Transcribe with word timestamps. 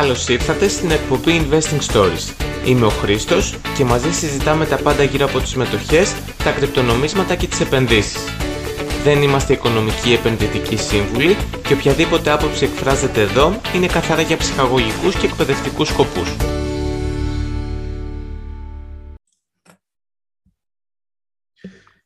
Καλώς 0.00 0.28
ήρθατε 0.28 0.68
στην 0.68 0.90
εκπομπή 0.90 1.46
Investing 1.50 1.92
Stories. 1.92 2.46
Είμαι 2.66 2.86
ο 2.86 2.88
Χρήστος 2.88 3.58
και 3.76 3.84
μαζί 3.84 4.12
συζητάμε 4.12 4.66
τα 4.66 4.76
πάντα 4.76 5.02
γύρω 5.02 5.24
από 5.24 5.40
τις 5.40 5.54
μετοχές, 5.54 6.14
τα 6.44 6.52
κρυπτονομίσματα 6.52 7.34
και 7.34 7.46
τις 7.46 7.60
επενδύσεις. 7.60 8.18
Δεν 9.04 9.22
είμαστε 9.22 9.52
οικονομικοί 9.52 10.12
επενδυτικοί 10.12 10.76
σύμβουλοι 10.76 11.36
και 11.66 11.72
οποιαδήποτε 11.72 12.30
άποψη 12.30 12.64
εκφράζεται 12.64 13.20
εδώ 13.20 13.60
είναι 13.74 13.86
καθαρά 13.86 14.22
για 14.22 14.36
ψυχαγωγικούς 14.36 15.16
και 15.16 15.26
εκπαιδευτικούς 15.26 15.88
σκοπούς. 15.88 16.36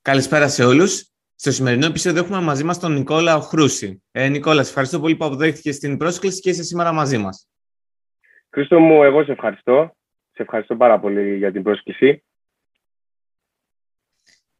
Καλησπέρα 0.02 0.48
σε 0.48 0.64
όλους. 0.64 1.04
Στο 1.34 1.50
σημερινό 1.50 1.86
επεισόδιο 1.86 2.22
έχουμε 2.22 2.40
μαζί 2.40 2.64
μας 2.64 2.78
τον 2.78 2.92
Νικόλα 2.92 3.36
Οχρούση. 3.36 4.02
Ε, 4.10 4.28
Νικόλα, 4.28 4.62
σε 4.62 4.68
ευχαριστώ 4.68 5.00
πολύ 5.00 5.16
που 5.16 5.24
αποδέχτηκες 5.24 5.78
την 5.78 5.96
πρόσκληση 5.96 6.40
και 6.40 6.50
είσαι 6.50 6.62
σήμερα 6.62 6.92
μαζί 6.92 7.18
μας. 7.18 7.44
Χρήστο 8.50 8.80
μου, 8.80 9.02
εγώ 9.02 9.24
σε 9.24 9.32
ευχαριστώ. 9.32 9.94
Σε 10.32 10.42
ευχαριστώ 10.42 10.76
πάρα 10.76 10.98
πολύ 10.98 11.36
για 11.36 11.52
την 11.52 11.62
πρόσκληση. 11.62 12.24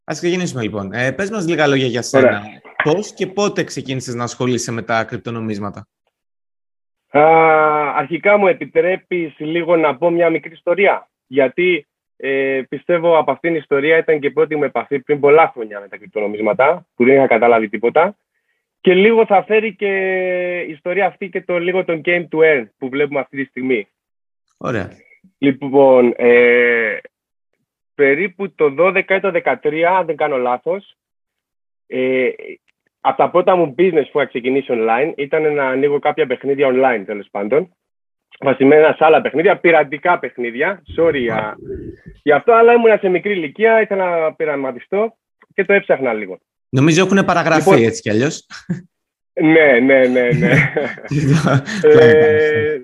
Ας 0.05 0.19
ξεκινήσουμε 0.19 0.63
λοιπόν. 0.63 0.93
Ε, 0.93 1.13
πες 1.13 1.31
μας 1.31 1.47
λίγα 1.49 1.67
λόγια 1.67 1.87
για 1.87 2.03
σένα. 2.03 2.27
Ωραία. 2.27 2.43
Πώς 2.85 3.15
και 3.15 3.27
πότε 3.27 3.65
ξεκίνησες 3.65 4.15
να 4.15 4.25
ασχολείσαι 4.25 4.73
με 4.73 4.83
τα 4.83 5.05
κρυπτονομίσματα; 5.05 5.87
Α, 7.11 7.23
αρχικά 7.97 8.37
μου 8.37 8.47
επιτρέπεις 8.47 9.39
λίγο 9.39 9.77
να 9.77 9.97
πω 9.97 10.11
μια 10.11 10.31
μικρή 10.31 10.53
ιστορία. 10.53 11.09
Γιατί 11.27 11.87
ε, 12.17 12.63
πιστεύω 12.69 13.19
από 13.19 13.31
αυτήν 13.31 13.51
την 13.51 13.61
ιστορία 13.61 13.97
ήταν 13.97 14.21
και 14.21 14.31
πρώτη 14.31 14.57
μου 14.57 14.65
επαφή 14.65 15.01
πριν 15.01 15.21
πολλά 15.21 15.51
χρόνια 15.55 15.81
με 15.81 15.89
τα 15.89 15.97
κρυπτονομίσματα, 15.97 16.87
που 16.95 17.05
δεν 17.05 17.15
είχα 17.15 17.27
καταλάβει 17.27 17.69
τίποτα. 17.69 18.17
Και 18.81 18.95
λίγο 18.95 19.27
θα 19.27 19.45
φέρει 19.45 19.75
και 19.75 19.91
η 20.69 20.71
ιστορία 20.71 21.07
αυτή 21.07 21.29
και 21.29 21.43
το 21.43 21.59
λίγο 21.59 21.85
τον 21.85 22.01
game 22.05 22.27
to 22.31 22.39
earn 22.39 22.65
που 22.79 22.89
βλέπουμε 22.89 23.21
αυτή 23.21 23.37
τη 23.37 23.45
στιγμή. 23.45 23.89
Ωραία. 24.57 24.91
Λοιπόν, 25.39 26.13
ε, 26.17 26.97
περίπου 27.95 28.55
το 28.55 28.75
12 28.79 29.15
ή 29.17 29.21
το 29.21 29.31
13, 29.63 29.83
αν 29.83 30.07
δεν 30.07 30.17
κάνω 30.17 30.37
λάθος, 30.37 30.97
ε, 31.87 32.29
από 33.01 33.17
τα 33.17 33.31
πρώτα 33.31 33.57
μου 33.57 33.75
business 33.79 34.05
που 34.13 34.19
είχα 34.19 34.27
ξεκινήσει 34.27 34.67
online 34.71 35.13
ήταν 35.17 35.55
να 35.55 35.67
ανοίγω 35.67 35.99
κάποια 35.99 36.27
παιχνίδια 36.27 36.69
online, 36.73 37.03
τέλος 37.07 37.29
πάντων. 37.31 37.75
Βασιμένα 38.41 38.93
σε 38.93 39.05
άλλα 39.05 39.21
παιχνίδια, 39.21 39.59
πειρατικά 39.59 40.19
παιχνίδια. 40.19 40.83
Sorry 40.97 41.19
για, 41.19 41.57
γι' 42.23 42.33
αυτό, 42.33 42.53
αλλά 42.53 42.73
ήμουν 42.73 42.99
σε 42.99 43.09
μικρή 43.09 43.33
ηλικία, 43.33 43.81
ήθελα 43.81 44.21
να 44.21 44.35
πειραματιστώ 44.35 45.17
και 45.55 45.65
το 45.65 45.73
έψαχνα 45.73 46.13
λίγο. 46.13 46.39
Νομίζω 46.71 47.05
έχουν 47.05 47.25
παραγραφεί 47.25 47.69
λοιπόν, 47.71 47.85
έτσι 47.85 48.01
κι 48.01 48.11
αλλιώς. 48.11 48.47
Ναι, 49.41 49.79
ναι, 49.79 50.07
ναι, 50.07 50.29
ναι. 50.31 50.73
ε, 52.01 52.83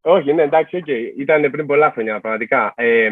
όχι, 0.00 0.32
ναι, 0.32 0.42
εντάξει, 0.42 0.82
okay. 0.86 1.12
ήταν 1.18 1.50
πριν 1.50 1.66
πολλά 1.66 1.90
χρόνια, 1.90 2.20
πραγματικά. 2.20 2.72
Ε, 2.76 3.10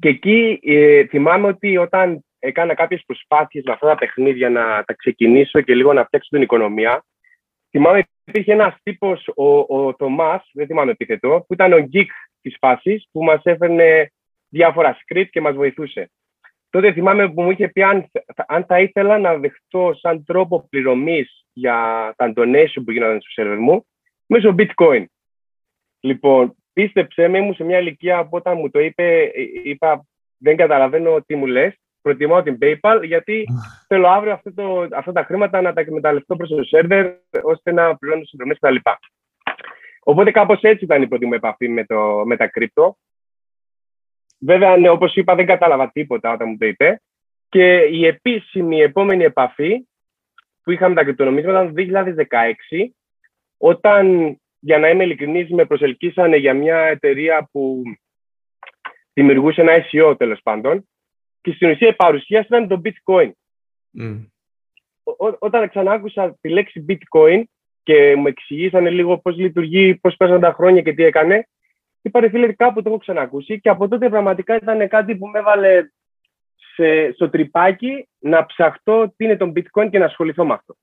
και 0.00 0.08
εκεί 0.08 0.60
ε, 0.62 1.06
θυμάμαι 1.06 1.46
ότι 1.46 1.76
όταν 1.76 2.24
έκανα 2.38 2.74
κάποιες 2.74 3.02
προσπάθειες 3.06 3.64
με 3.64 3.72
αυτά 3.72 3.86
τα 3.86 3.94
παιχνίδια 3.94 4.50
να 4.50 4.84
τα 4.84 4.94
ξεκινήσω 4.94 5.60
και 5.60 5.74
λίγο 5.74 5.92
να 5.92 6.04
φτιάξω 6.04 6.28
την 6.30 6.42
οικονομία, 6.42 7.04
θυμάμαι 7.70 8.06
υπήρχε 8.24 8.52
ένας 8.52 8.74
τύπος, 8.82 9.28
ο, 9.34 9.58
ο 9.58 9.94
Θωμάς, 9.98 10.50
δεν 10.52 10.66
θυμάμαι 10.66 10.90
επίθετο, 10.90 11.44
που 11.46 11.52
ήταν 11.52 11.72
ο 11.72 11.88
geek 11.92 12.06
της 12.42 12.56
φάσης, 12.60 13.08
που 13.12 13.24
μας 13.24 13.40
έφερνε 13.44 14.12
διάφορα 14.48 14.96
script 14.96 15.28
και 15.30 15.40
μας 15.40 15.54
βοηθούσε. 15.54 16.10
Τότε 16.70 16.92
θυμάμαι 16.92 17.28
που 17.32 17.42
μου 17.42 17.50
είχε 17.50 17.68
πει 17.68 17.82
αν, 17.82 18.10
αν 18.46 18.64
θα 18.64 18.80
ήθελα 18.80 19.18
να 19.18 19.36
δεχτώ 19.36 19.92
σαν 20.00 20.24
τρόπο 20.24 20.66
πληρωμής 20.70 21.44
για 21.52 21.74
τα 22.16 22.32
donation 22.36 22.82
που 22.84 22.90
γίνονταν 22.90 23.20
στο 23.20 23.30
σερβερ 23.30 23.58
μου, 23.58 23.86
μέσω 24.26 24.54
bitcoin. 24.58 25.04
Λοιπόν, 26.00 26.54
πίστεψέ 26.72 27.28
με, 27.28 27.38
ήμουν 27.38 27.54
σε 27.54 27.64
μια 27.64 27.78
ηλικία 27.78 28.22
που 28.22 28.36
όταν 28.36 28.58
μου 28.58 28.70
το 28.70 28.80
είπε, 28.80 29.30
είπα 29.64 30.04
δεν 30.36 30.56
καταλαβαίνω 30.56 31.20
τι 31.26 31.34
μου 31.34 31.46
λες, 31.46 31.74
προτιμάω 32.02 32.42
την 32.42 32.58
PayPal 32.60 33.00
γιατί 33.04 33.46
θέλω 33.86 34.08
αύριο 34.08 34.32
αυτό 34.32 34.52
το, 34.52 34.88
αυτά 34.92 35.12
τα 35.12 35.24
χρήματα 35.24 35.60
να 35.60 35.72
τα 35.72 35.80
εκμεταλλευτώ 35.80 36.36
προς 36.36 36.48
το 36.48 36.62
σερβερ 36.62 37.12
ώστε 37.42 37.72
να 37.72 37.96
πληρώνω 37.96 38.24
συνδρομές 38.24 38.58
κτλ. 38.60 38.76
Οπότε 40.02 40.30
κάπως 40.30 40.60
έτσι 40.60 40.84
ήταν 40.84 41.02
η 41.02 41.08
πρώτη 41.08 41.26
μου 41.26 41.34
επαφή 41.34 41.68
με, 41.68 41.84
το, 41.84 42.22
με 42.24 42.36
τα 42.36 42.46
κρύπτο. 42.46 42.96
Βέβαια, 44.40 44.76
ναι, 44.76 44.88
όπως 44.88 45.14
είπα, 45.14 45.34
δεν 45.34 45.46
κατάλαβα 45.46 45.90
τίποτα 45.90 46.32
όταν 46.32 46.48
μου 46.48 46.56
το 46.56 46.66
είπε. 46.66 47.02
Και 47.48 47.76
η 47.76 48.06
επίσημη 48.06 48.80
επόμενη 48.80 49.24
επαφή 49.24 49.86
που 50.62 50.70
είχαμε 50.70 50.94
τα 50.94 51.02
κρυπτονομίσματα 51.02 51.62
ήταν 51.62 51.74
το 51.74 52.24
2016, 52.78 52.94
όταν 53.56 54.36
για 54.60 54.78
να 54.78 54.88
είμαι 54.88 55.04
ειλικρινής, 55.04 55.50
με 55.50 55.64
προσελκύσανε 55.64 56.36
για 56.36 56.54
μια 56.54 56.78
εταιρεία 56.78 57.48
που 57.52 57.82
δημιουργούσε 59.12 59.60
ένα 59.60 59.72
SEO 59.72 60.18
τέλος 60.18 60.40
πάντων 60.42 60.88
και 61.40 61.52
στην 61.52 61.70
ουσία 61.70 61.88
η 61.88 61.94
παρουσία 61.94 62.40
ήταν 62.40 62.68
το 62.68 62.80
bitcoin. 62.84 63.30
Mm. 63.98 64.26
όταν 65.38 65.68
ξανά 65.68 65.92
άκουσα 65.92 66.38
τη 66.40 66.48
λέξη 66.48 66.84
bitcoin 66.88 67.42
και 67.82 68.16
μου 68.16 68.26
εξηγήσανε 68.26 68.90
λίγο 68.90 69.18
πώς 69.18 69.36
λειτουργεί, 69.36 69.94
πώς 69.94 70.16
πέσαν 70.16 70.40
τα 70.40 70.52
χρόνια 70.52 70.82
και 70.82 70.92
τι 70.92 71.04
έκανε, 71.04 71.48
είπα 72.02 72.20
ρε 72.20 72.28
φίλε 72.28 72.52
κάπου 72.52 72.82
το 72.82 72.88
έχω 72.88 72.98
ξανακούσει 72.98 73.60
και 73.60 73.68
από 73.68 73.88
τότε 73.88 74.08
πραγματικά 74.08 74.56
ήταν 74.56 74.88
κάτι 74.88 75.16
που 75.16 75.26
με 75.26 75.38
έβαλε 75.38 75.90
σε, 76.74 77.12
στο 77.12 77.30
τρυπάκι 77.30 78.08
να 78.18 78.46
ψαχτώ 78.46 79.12
τι 79.16 79.24
είναι 79.24 79.36
το 79.36 79.52
bitcoin 79.56 79.90
και 79.90 79.98
να 79.98 80.04
ασχοληθώ 80.04 80.46
με 80.46 80.54
αυτό. 80.54 80.76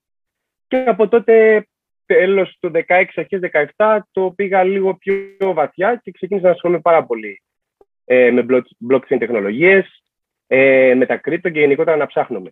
Και 0.68 0.76
από 0.76 1.08
τότε 1.08 1.66
τέλος 2.06 2.56
του 2.60 2.70
16, 2.74 3.04
αρχές 3.14 3.40
17, 3.76 3.98
το 4.12 4.32
πήγα 4.36 4.64
λίγο 4.64 4.94
πιο 4.94 5.52
βαθιά 5.52 6.00
και 6.02 6.10
ξεκίνησα 6.10 6.46
να 6.46 6.52
ασχολούμαι 6.52 6.80
πάρα 6.80 7.04
πολύ 7.04 7.42
ε, 8.04 8.30
με 8.30 8.46
blockchain 8.90 9.18
τεχνολογίες, 9.18 10.02
ε, 10.46 10.94
με 10.96 11.06
τα 11.06 11.16
κρύπτο 11.16 11.50
και 11.50 11.60
γενικότερα 11.60 11.96
να 11.96 12.06
ψάχνουμε. 12.06 12.50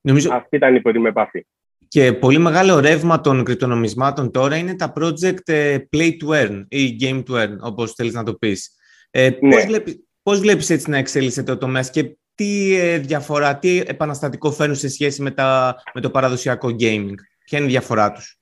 Νομίζω... 0.00 0.34
Αυτή 0.34 0.56
ήταν 0.56 0.74
η 0.74 0.80
πρώτη 0.80 0.98
μου 0.98 1.06
επαφή. 1.06 1.46
Και 1.92 2.12
πολύ 2.12 2.38
μεγάλο 2.38 2.80
ρεύμα 2.80 3.20
των 3.20 3.44
κρυπτονομισμάτων 3.44 4.30
τώρα 4.30 4.56
είναι 4.56 4.76
τα 4.76 4.92
project 4.96 5.44
ε, 5.44 5.76
play 5.96 6.10
to 6.10 6.42
earn 6.42 6.64
ή 6.68 6.96
game 7.00 7.22
to 7.28 7.42
earn, 7.42 7.56
όπως 7.60 7.92
θέλεις 7.92 8.12
να 8.12 8.22
το 8.22 8.34
πεις. 8.34 8.70
Ε, 9.10 9.30
ναι. 9.40 9.54
πώς, 9.54 9.64
βλέπεις, 9.64 10.04
πώς 10.22 10.40
βλέπεις 10.40 10.70
έτσι 10.70 10.90
να 10.90 10.96
εξελίσσεται 10.96 11.52
το 11.52 11.58
τομέας 11.58 11.90
και 11.90 12.16
τι 12.34 12.76
ε, 12.78 12.98
διαφορά, 12.98 13.58
τι 13.58 13.82
επαναστατικό 13.86 14.50
φέρνουν 14.50 14.76
σε 14.76 14.88
σχέση 14.88 15.22
με, 15.22 15.30
τα, 15.30 15.76
με 15.94 16.00
το 16.00 16.10
παραδοσιακό 16.10 16.68
gaming; 16.68 17.14
Ποια 17.44 17.58
είναι 17.58 17.66
η 17.66 17.70
διαφορά 17.70 18.12
τους; 18.12 18.38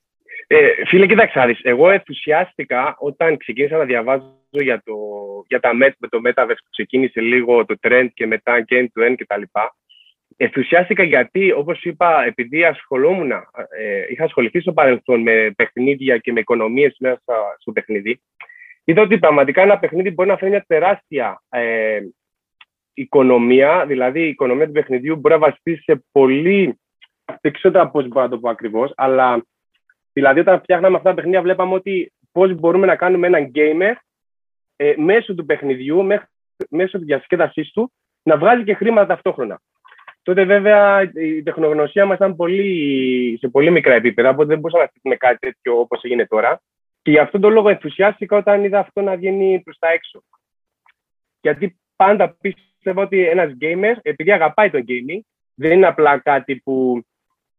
Ε, 0.46 0.56
φίλε, 0.86 1.06
κοίταξε, 1.06 1.56
εγώ 1.62 1.90
ενθουσιάστηκα 1.90 2.96
όταν 2.98 3.36
ξεκίνησα 3.36 3.76
να 3.76 3.84
διαβάζω 3.84 4.34
για, 4.50 4.82
το, 4.84 4.94
για 5.46 5.60
τα 5.60 5.70
met, 5.82 5.92
με 5.98 6.08
το 6.08 6.18
Metaverse 6.26 6.62
που 6.64 6.70
ξεκίνησε 6.70 7.20
λίγο 7.20 7.64
το 7.64 7.74
trend 7.80 8.08
και 8.14 8.26
μετά 8.26 8.62
και 8.62 8.80
end-to-end 8.80 9.14
κτλ. 9.16 9.42
Ενθουσιάστηκα 10.40 11.02
γιατί, 11.02 11.52
όπως 11.52 11.82
είπα, 11.82 12.24
επειδή 12.24 12.64
ασχολούμουν, 12.64 13.30
ε, 13.30 13.40
είχα 14.08 14.24
ασχοληθεί 14.24 14.60
στο 14.60 14.72
παρελθόν 14.72 15.22
με 15.22 15.50
παιχνίδια 15.56 16.18
και 16.18 16.32
με 16.32 16.40
οικονομίες 16.40 16.96
μέσα 16.98 17.20
στο 17.58 17.72
παιχνίδι, 17.72 18.20
είδα 18.84 19.02
ότι 19.02 19.18
πραγματικά 19.18 19.62
ένα 19.62 19.78
παιχνίδι 19.78 20.10
μπορεί 20.10 20.28
να 20.28 20.36
φέρει 20.36 20.50
μια 20.50 20.64
τεράστια 20.66 21.42
ε, 21.48 22.00
οικονομία, 22.94 23.86
δηλαδή 23.86 24.20
η 24.20 24.28
οικονομία 24.28 24.66
του 24.66 24.72
παιχνιδιού 24.72 25.16
μπορεί 25.16 25.34
να 25.34 25.40
βασιστεί 25.40 25.76
σε 25.76 26.04
πολύ 26.12 26.78
δεν 27.40 27.52
ξέρω 27.52 27.90
πώς 27.92 28.08
μπορώ 28.08 28.24
να 28.24 28.30
το 28.30 28.38
πω 28.38 28.48
ακριβώς, 28.48 28.92
αλλά 28.96 29.44
δηλαδή 30.12 30.40
όταν 30.40 30.60
φτιάχναμε 30.60 30.96
αυτά 30.96 31.08
τα 31.08 31.14
παιχνίδια, 31.14 31.42
βλέπαμε 31.42 31.74
ότι 31.74 32.12
πώς 32.32 32.54
μπορούμε 32.54 32.86
να 32.86 32.96
κάνουμε 32.96 33.26
έναν 33.26 33.50
gamer 33.54 33.94
ε, 34.76 34.94
μέσω 34.96 35.34
του 35.34 35.44
παιχνιδιού, 35.44 36.04
μέσω 36.70 36.98
της 36.98 37.06
διασκέδασής 37.06 37.70
του, 37.70 37.92
να 38.22 38.36
βγάζει 38.36 38.64
και 38.64 38.74
χρήματα 38.74 39.06
ταυτόχρονα. 39.06 39.60
Τότε 40.28 40.44
βέβαια 40.44 41.10
η 41.14 41.42
τεχνογνωσία 41.42 42.06
μας 42.06 42.16
ήταν 42.16 42.36
πολύ, 42.36 43.36
σε 43.40 43.48
πολύ 43.48 43.70
μικρά 43.70 43.94
επίπεδα, 43.94 44.28
οπότε 44.28 44.46
δεν 44.46 44.58
μπορούσαμε 44.58 44.82
να 44.82 44.90
στείλουμε 44.90 45.18
κάτι 45.18 45.38
τέτοιο 45.38 45.78
όπως 45.78 46.02
έγινε 46.02 46.26
τώρα. 46.26 46.60
Και 47.02 47.10
γι' 47.10 47.18
αυτόν 47.18 47.40
τον 47.40 47.52
λόγο 47.52 47.68
ενθουσιάστηκα 47.68 48.36
όταν 48.36 48.64
είδα 48.64 48.78
αυτό 48.78 49.00
να 49.00 49.16
βγαίνει 49.16 49.60
προς 49.64 49.78
τα 49.78 49.88
έξω. 49.88 50.22
Γιατί 51.40 51.78
πάντα 51.96 52.36
πίστευα 52.40 53.02
ότι 53.02 53.28
ένας 53.28 53.52
gamer, 53.60 53.94
επειδή 54.02 54.32
αγαπάει 54.32 54.70
το 54.70 54.78
gaming, 54.78 55.20
δεν 55.54 55.72
είναι 55.72 55.86
απλά 55.86 56.18
κάτι 56.18 56.56
που 56.56 57.02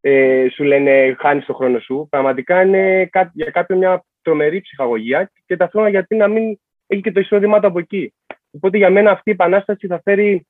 ε, 0.01 0.47
σου 0.53 0.63
λένε 0.63 1.15
χάνεις 1.19 1.45
το 1.45 1.53
χρόνο 1.53 1.79
σου. 1.79 2.07
Πραγματικά 2.09 2.61
είναι 2.61 3.05
κάτι, 3.05 3.31
για 3.33 3.51
κάποιον 3.51 3.77
μια 3.77 4.05
τρομερή 4.21 4.61
ψυχαγωγία 4.61 5.31
και 5.45 5.57
ταυτόχρονα 5.57 5.89
γιατί 5.89 6.15
να 6.15 6.27
μην 6.27 6.59
έχει 6.87 7.01
και 7.01 7.11
το 7.11 7.19
εισόδημά 7.19 7.59
του 7.59 7.67
από 7.67 7.79
εκεί. 7.79 8.13
Οπότε 8.51 8.77
για 8.77 8.89
μένα 8.89 9.11
αυτή 9.11 9.29
η 9.29 9.33
επανάσταση 9.33 9.87
θα 9.87 10.01
φέρει 10.03 10.47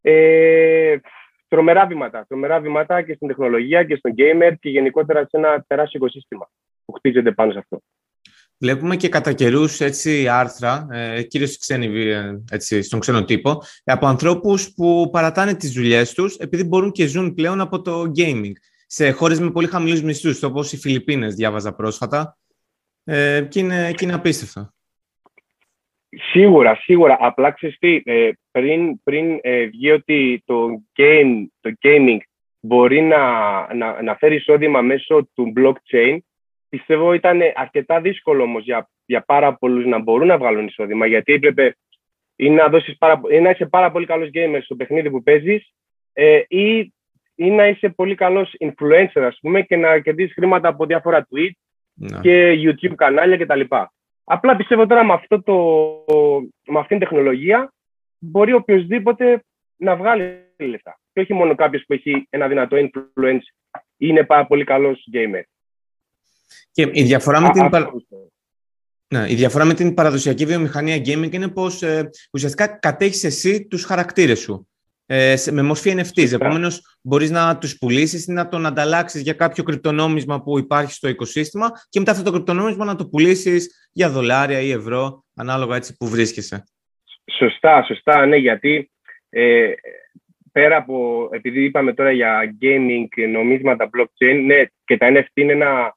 ε, 0.00 0.96
τρομερά 1.48 1.86
βήματα. 1.86 2.24
Τρομερά 2.28 2.60
βήματα 2.60 3.02
και 3.02 3.14
στην 3.14 3.28
τεχνολογία 3.28 3.84
και 3.84 3.96
στον 3.96 4.14
gamer 4.16 4.52
και 4.60 4.68
γενικότερα 4.70 5.20
σε 5.20 5.28
ένα 5.30 5.64
τεράστιο 5.66 6.00
οικοσύστημα 6.02 6.50
που 6.84 6.92
χτίζεται 6.92 7.32
πάνω 7.32 7.52
σε 7.52 7.58
αυτό. 7.58 7.82
Βλέπουμε 8.60 8.96
και 8.96 9.08
κατά 9.08 9.32
καιρούς 9.32 9.80
άρθρα, 10.30 10.86
ε, 10.90 11.22
κυρίως 11.22 11.58
ξένοι, 11.58 12.10
ε, 12.10 12.42
έτσι, 12.50 12.82
στον 12.82 13.00
ξένο 13.00 13.24
τύπο, 13.24 13.62
από 13.84 14.06
ανθρώπους 14.06 14.72
που 14.74 15.08
παρατάνε 15.12 15.54
τις 15.54 15.72
δουλειές 15.72 16.12
τους 16.12 16.36
επειδή 16.36 16.64
μπορούν 16.64 16.92
και 16.92 17.06
ζουν 17.06 17.34
πλέον 17.34 17.60
από 17.60 17.82
το 17.82 18.12
gaming 18.16 18.52
σε 18.86 19.10
χώρες 19.10 19.40
με 19.40 19.50
πολύ 19.50 19.66
χαμηλούς 19.66 20.02
μισθούς, 20.02 20.42
όπως 20.42 20.72
οι 20.72 20.76
Φιλιππίνες, 20.76 21.34
διάβαζα 21.34 21.72
πρόσφατα. 21.72 22.38
ε, 23.04 23.46
και, 23.48 23.58
είναι, 23.60 23.92
και 23.92 24.04
είναι 24.04 24.14
απίστευτο. 24.14 24.72
Σίγουρα, 26.08 26.74
σίγουρα. 26.74 27.16
Απλά 27.20 27.50
ξέρεις 27.50 27.78
τι, 27.78 28.00
ε, 28.04 28.30
πριν, 28.50 29.02
πριν 29.02 29.38
ε, 29.42 29.64
βγει 29.64 29.90
ότι 29.90 30.42
το, 30.46 30.82
game, 30.96 31.44
το 31.60 31.72
gaming 31.82 32.18
μπορεί 32.60 33.00
να, 33.00 33.20
να, 33.74 34.02
να 34.02 34.16
φέρει 34.16 34.34
εισόδημα 34.34 34.80
μέσω 34.80 35.28
του 35.34 35.52
blockchain, 35.56 36.18
πιστεύω 36.68 37.12
ήταν 37.12 37.40
αρκετά 37.54 38.00
δύσκολο 38.00 38.42
όμως 38.42 38.64
για, 38.64 38.88
για 39.06 39.24
πάρα 39.24 39.54
πολλούς 39.54 39.86
να 39.86 39.98
μπορούν 39.98 40.26
να 40.26 40.38
βγάλουν 40.38 40.66
εισόδημα, 40.66 41.06
γιατί 41.06 41.32
έπρεπε 41.32 41.76
ή 42.36 42.50
να, 42.50 42.68
δώσεις 42.68 42.98
πάρα, 42.98 43.20
ή 43.30 43.40
να 43.40 43.50
είσαι 43.50 43.66
πάρα 43.66 43.90
πολύ 43.90 44.06
καλός 44.06 44.30
gamer 44.34 44.58
στο 44.62 44.74
παιχνίδι 44.74 45.10
που 45.10 45.22
παίζεις 45.22 45.72
ε, 46.12 46.40
ή, 46.48 46.92
ή 47.34 47.50
να 47.50 47.66
είσαι 47.66 47.88
πολύ 47.88 48.14
καλός 48.14 48.54
influencer, 48.58 49.20
ας 49.20 49.38
πούμε, 49.40 49.62
και 49.62 49.76
να 49.76 49.98
κερδίσεις 49.98 50.34
χρήματα 50.34 50.68
από 50.68 50.86
διάφορα 50.86 51.26
tweet 51.30 51.50
ναι. 51.94 52.20
και 52.20 52.58
YouTube 52.62 52.94
κανάλια 52.94 53.36
κτλ. 53.36 53.60
Απλά 54.30 54.56
πιστεύω 54.56 54.86
τώρα 54.86 55.04
με, 55.04 55.12
αυτό 55.12 55.42
το, 55.42 55.54
με 56.66 56.78
αυτήν 56.78 56.98
την 56.98 57.08
τεχνολογία 57.08 57.72
μπορεί 58.18 58.52
οποιοδήποτε 58.52 59.44
να 59.76 59.96
βγάλει 59.96 60.42
λεφτά. 60.56 61.00
Και 61.12 61.20
όχι 61.20 61.34
μόνο 61.34 61.54
κάποιος 61.54 61.84
που 61.86 61.92
έχει 61.92 62.26
ένα 62.30 62.48
δυνατό 62.48 62.76
influence 62.76 63.42
ή 63.72 63.76
είναι 63.96 64.24
πάρα 64.24 64.46
πολύ 64.46 64.64
καλός 64.64 65.08
gamer. 65.12 65.42
Και 66.70 66.90
η 66.92 67.02
διαφορά 67.02 67.40
με 67.40 67.50
την. 67.50 67.68
Ναι, 69.14 69.30
η 69.30 69.34
διαφορά 69.34 69.64
με 69.64 69.74
την 69.74 69.94
παραδοσιακή 69.94 70.46
βιομηχανία 70.46 70.96
gaming 70.96 71.32
είναι 71.32 71.48
πως 71.48 71.82
ε, 71.82 72.10
ουσιαστικά 72.32 72.66
κατέχεις 72.66 73.24
εσύ 73.24 73.66
τους 73.66 73.84
χαρακτήρες 73.84 74.38
σου 74.38 74.68
ε, 75.10 75.34
με 75.50 75.62
μορφή 75.62 75.94
NFTs. 75.96 76.32
Επομένως, 76.32 76.98
μπορείς 77.02 77.30
να 77.30 77.58
τους 77.58 77.78
πουλήσεις 77.78 78.26
ή 78.26 78.32
να 78.32 78.48
τον 78.48 78.66
ανταλλάξεις 78.66 79.22
για 79.22 79.32
κάποιο 79.32 79.62
κρυπτονόμισμα 79.62 80.42
που 80.42 80.58
υπάρχει 80.58 80.92
στο 80.92 81.08
οικοσύστημα 81.08 81.70
και 81.88 81.98
μετά 81.98 82.10
αυτό 82.10 82.24
το 82.24 82.30
κρυπτονόμισμα 82.30 82.84
να 82.84 82.96
το 82.96 83.08
πουλήσεις 83.08 83.90
για 83.92 84.10
δολάρια 84.10 84.60
ή 84.60 84.70
ευρώ, 84.70 85.24
ανάλογα 85.36 85.76
έτσι 85.76 85.96
που 85.96 86.08
βρίσκεσαι. 86.08 86.64
Σωστά, 87.38 87.82
σωστά, 87.82 88.26
ναι, 88.26 88.36
γιατί 88.36 88.90
ε, 89.30 89.72
πέρα 90.52 90.76
από, 90.76 91.28
επειδή 91.32 91.64
είπαμε 91.64 91.94
τώρα 91.94 92.10
για 92.10 92.56
gaming, 92.60 93.28
νομίσματα, 93.28 93.90
blockchain, 93.96 94.42
ναι, 94.44 94.64
και 94.84 94.96
τα 94.96 95.06
NFT 95.12 95.32
είναι 95.34 95.52
ένα 95.52 95.96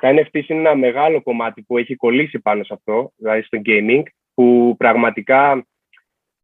τα 0.00 0.14
NFTs 0.14 0.48
είναι 0.48 0.60
ένα 0.60 0.76
μεγάλο 0.76 1.22
κομμάτι 1.22 1.62
που 1.62 1.78
έχει 1.78 1.94
κολλήσει 1.96 2.38
πάνω 2.38 2.64
σε 2.64 2.74
αυτό, 2.74 3.12
δηλαδή 3.16 3.42
στο 3.42 3.60
gaming, 3.64 4.02
που 4.34 4.74
πραγματικά 4.78 5.66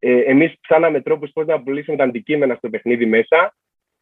ε, 0.01 0.21
εμείς 0.21 0.55
ψάναμε 0.61 1.01
τρόπους 1.01 1.31
πώς 1.33 1.47
να 1.47 1.63
πουλήσουμε 1.63 1.97
τα 1.97 2.05
αντικείμενα 2.05 2.55
στο 2.55 2.71
παιχνίδι 2.71 3.07
μέσα 3.07 3.55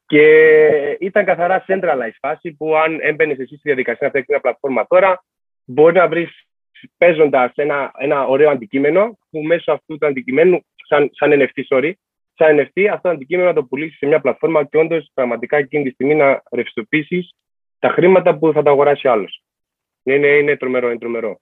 και 0.07 0.97
ήταν 1.01 1.25
καθαρά 1.25 1.65
centralized 1.69 2.19
φάση 2.21 2.53
που 2.53 2.77
αν 2.77 2.99
έμπαινες 3.01 3.39
εσύ 3.39 3.55
στη 3.55 3.63
διαδικασία 3.63 3.99
να 4.01 4.09
φτιάξεις 4.09 4.31
μια 4.31 4.41
πλατφόρμα 4.41 4.87
τώρα, 4.87 5.25
μπορεί 5.65 5.95
να 5.95 6.09
βρεις 6.09 6.49
παίζοντας 6.97 7.53
ένα, 7.55 7.93
ένα 7.99 8.27
ωραίο 8.27 8.51
αντικείμενο 8.51 9.19
που 9.31 9.41
μέσω 9.41 9.73
αυτού 9.73 9.99
του 9.99 10.07
αντικειμένου, 10.07 10.65
σαν, 10.89 11.11
σαν 11.13 11.31
NFT, 11.33 11.63
sorry, 11.69 11.93
σαν 12.35 12.59
NFT, 12.59 12.85
αυτό 12.85 13.09
το 13.09 13.15
αντικείμενο 13.15 13.49
να 13.49 13.55
το 13.55 13.65
πουλήσεις 13.65 13.99
σε 13.99 14.07
μια 14.07 14.21
πλατφόρμα 14.21 14.65
και 14.65 14.79
όντως 14.79 15.11
πραγματικά 15.15 15.57
εκείνη 15.57 15.85
τη 15.85 15.91
στιγμή 15.91 16.15
να 16.15 16.43
ρευστοποιήσεις 16.51 17.35
τα 17.79 17.89
χρήματα 17.89 18.39
που 18.39 18.53
θα 18.53 18.63
τα 18.63 18.71
αγοράσει 18.71 19.09
άλλος. 19.09 19.43
Είναι, 20.03 20.27
είναι 20.27 20.57
τρομερό, 20.57 20.89
είναι 20.89 20.99
τρομερό. 20.99 21.41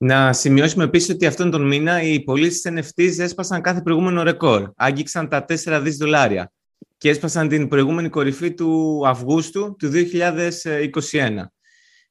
Να 0.00 0.32
σημειώσουμε 0.32 0.84
επίσης 0.84 1.14
ότι 1.14 1.26
αυτόν 1.26 1.50
τον 1.50 1.66
μήνα 1.66 2.02
οι 2.02 2.22
πωλήσεις 2.22 2.72
NFTs 2.74 3.18
έσπασαν 3.18 3.60
κάθε 3.60 3.82
προηγούμενο 3.82 4.22
ρεκόρ. 4.22 4.70
Άγγιξαν 4.76 5.28
τα 5.28 5.44
4 5.48 5.80
δις 5.82 5.96
δολάρια 5.96 6.52
και 6.98 7.08
έσπασαν 7.08 7.48
την 7.48 7.68
προηγούμενη 7.68 8.08
κορυφή 8.08 8.54
του 8.54 9.02
Αυγούστου 9.06 9.76
του 9.78 9.90
2021. 9.90 11.52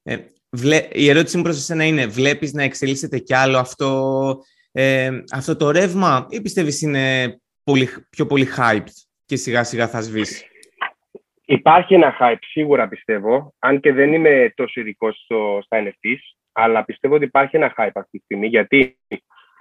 Ε, 0.03 0.17
η 0.91 1.09
ερώτηση 1.09 1.37
μου 1.37 1.43
προς 1.43 1.57
εσένα 1.57 1.83
είναι, 1.83 2.05
βλέπεις 2.05 2.53
να 2.53 2.63
εξελίσσεται 2.63 3.19
κι 3.19 3.33
άλλο 3.33 3.57
αυτό, 3.57 4.37
ε, 4.71 5.09
αυτό 5.31 5.55
το 5.55 5.71
ρεύμα 5.71 6.27
ή 6.29 6.41
πιστεύεις 6.41 6.81
είναι 6.81 7.37
πολύ, 7.63 7.89
πιο 8.09 8.25
πολύ 8.25 8.47
hyped 8.57 8.91
και 9.25 9.35
σιγά 9.35 9.63
σιγά 9.63 9.87
θα 9.87 10.01
σβήσει; 10.01 10.47
Υπάρχει 11.45 11.93
ένα 11.93 12.17
hype, 12.19 12.39
σίγουρα 12.51 12.87
πιστεύω, 12.87 13.53
αν 13.59 13.79
και 13.79 13.93
δεν 13.93 14.13
είμαι 14.13 14.53
τόσο 14.55 14.81
ειδικός 14.81 15.25
στα 15.63 15.83
NFTs, 15.83 16.36
αλλά 16.59 16.85
πιστεύω 16.85 17.15
ότι 17.15 17.23
υπάρχει 17.23 17.55
ένα 17.55 17.73
hype 17.77 17.89
αυτή 17.93 18.17
τη 18.17 18.23
στιγμή, 18.23 18.47
γιατί 18.47 18.97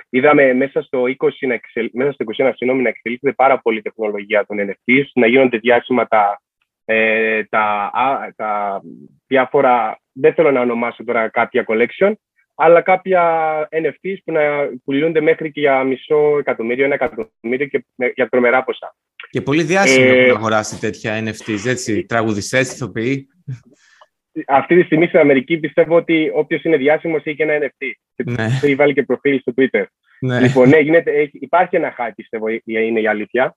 είδαμε 0.09 0.53
μέσα 0.53 0.83
στο 0.83 1.03
20 1.03 1.29
να, 1.41 1.55
εξελ... 1.55 1.91
μέσα 1.93 2.13
στο 2.13 2.25
21 2.45 2.51
συγγνώμη, 2.57 2.83
να 2.83 2.89
εξελίσσεται 2.89 3.33
πάρα 3.33 3.61
πολύ 3.61 3.79
η 3.79 3.83
τεχνολογία 3.83 4.47
των 4.47 4.57
NFTs, 4.61 5.05
να 5.15 5.27
γίνονται 5.27 5.59
διάσημα 5.59 6.07
τα, 6.07 6.41
ε, 6.85 7.45
τα, 7.45 7.91
τα 8.37 8.81
διάφορα, 9.27 10.01
δεν 10.13 10.35
θέλω 10.35 10.51
να 10.51 10.61
ονομάσω 10.61 11.05
τώρα 11.05 11.29
κάποια 11.29 11.65
collection, 11.69 12.13
αλλά 12.55 12.81
κάποια 12.81 13.23
NFTs 13.71 14.17
που 14.25 14.33
να 14.33 14.41
πουλούνται 14.85 15.21
μέχρι 15.21 15.53
και 15.53 15.61
για 15.61 15.85
μισό 15.85 16.39
εκατομμύριο, 16.39 16.85
ένα 16.85 16.95
εκατομμύριο 16.95 17.67
και 17.67 17.85
για 18.15 18.29
τρομερά 18.29 18.65
ποσά. 18.65 18.97
Και 19.31 19.41
πολύ 19.41 19.63
διάσημο 19.63 20.07
ε, 20.09 20.27
να 20.27 20.35
αγοράσει 20.35 20.81
τέτοια 20.81 21.23
NFTs, 21.25 21.67
έτσι, 21.67 22.07
τραγουδιστές, 22.07 22.73
ηθοποιοί. 22.73 23.29
Αυτή 24.47 24.77
τη 24.77 24.83
στιγμή 24.83 25.07
στην 25.07 25.19
Αμερική 25.19 25.59
πιστεύω 25.59 25.97
ότι 25.97 26.31
όποιος 26.35 26.63
είναι 26.65 26.77
διάσημος 26.77 27.25
έχει 27.25 27.37
και 27.37 27.43
ένα 27.43 27.67
NFT. 27.67 27.91
Ναι. 28.25 28.45
Έχει 28.45 28.75
βάλει 28.75 28.93
και 28.93 29.03
προφίλ 29.03 29.41
στο 29.41 29.53
Twitter. 29.57 29.85
Ναι. 30.21 30.41
Λοιπόν, 30.41 30.69
ναι, 30.69 30.79
γίνεται, 30.79 31.11
έχει, 31.11 31.39
υπάρχει 31.41 31.77
ένα 31.77 31.95
hype, 31.99 32.13
πιστεύω, 32.15 32.47
είναι 32.65 33.01
η 33.01 33.07
αλήθεια. 33.07 33.57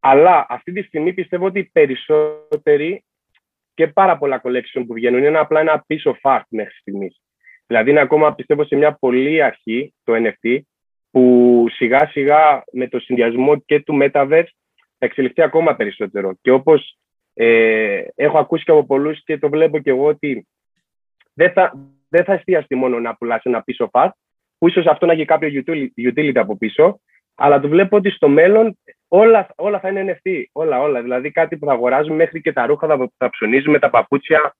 Αλλά 0.00 0.46
αυτή 0.48 0.72
τη 0.72 0.82
στιγμή 0.82 1.12
πιστεύω 1.12 1.46
ότι 1.46 1.70
περισσότεροι 1.72 3.04
και 3.74 3.86
πάρα 3.86 4.18
πολλά 4.18 4.40
collection 4.44 4.84
που 4.86 4.94
βγαίνουν 4.94 5.24
είναι 5.24 5.38
απλά 5.38 5.60
ένα 5.60 5.84
πίσω 5.86 6.16
fact 6.22 6.46
μέχρι 6.48 6.74
στιγμής. 6.74 7.20
Δηλαδή 7.66 7.90
είναι 7.90 8.00
ακόμα 8.00 8.34
πιστεύω 8.34 8.64
σε 8.64 8.76
μια 8.76 8.92
πολύ 8.92 9.42
αρχή 9.42 9.94
το 10.04 10.12
NFT 10.16 10.58
που 11.10 11.66
σιγά 11.70 12.08
σιγά 12.12 12.64
με 12.72 12.88
το 12.88 12.98
συνδυασμό 12.98 13.60
και 13.60 13.80
του 13.80 13.98
Metaverse 14.02 14.48
θα 14.98 15.06
εξελιχθεί 15.06 15.42
ακόμα 15.42 15.76
περισσότερο. 15.76 16.38
Και 16.40 16.50
όπως 16.50 16.98
ε, 17.34 18.04
έχω 18.14 18.38
ακούσει 18.38 18.64
και 18.64 18.70
από 18.70 18.86
πολλούς 18.86 19.24
και 19.24 19.38
το 19.38 19.48
βλέπω 19.48 19.78
και 19.78 19.90
εγώ 19.90 20.06
ότι 20.06 20.46
δεν 21.34 21.52
θα, 21.52 21.72
δεν 22.08 22.24
θα 22.24 22.32
εστιαστεί 22.32 22.74
μόνο 22.74 23.00
να 23.00 23.16
πουλάς 23.16 23.44
ένα 23.44 23.62
πίσω 23.62 23.88
φατ, 23.92 24.14
που 24.58 24.68
ίσως 24.68 24.86
αυτό 24.86 25.06
να 25.06 25.12
έχει 25.12 25.24
κάποιο 25.24 25.62
utility 25.96 26.36
από 26.36 26.56
πίσω, 26.56 27.00
αλλά 27.34 27.60
το 27.60 27.68
βλέπω 27.68 27.96
ότι 27.96 28.10
στο 28.10 28.28
μέλλον 28.28 28.78
όλα, 29.08 29.48
όλα 29.56 29.80
θα 29.80 29.88
είναι 29.88 30.20
NFT. 30.24 30.42
Όλα, 30.52 30.80
όλα. 30.80 31.02
Δηλαδή 31.02 31.30
κάτι 31.30 31.56
που 31.56 31.66
θα 31.66 31.72
αγοράζουμε 31.72 32.16
μέχρι 32.16 32.40
και 32.40 32.52
τα 32.52 32.66
ρούχα 32.66 32.86
θα, 32.86 33.10
θα 33.16 33.30
ψωνίζουμε, 33.30 33.78
τα 33.78 33.90
παπούτσια, 33.90 34.56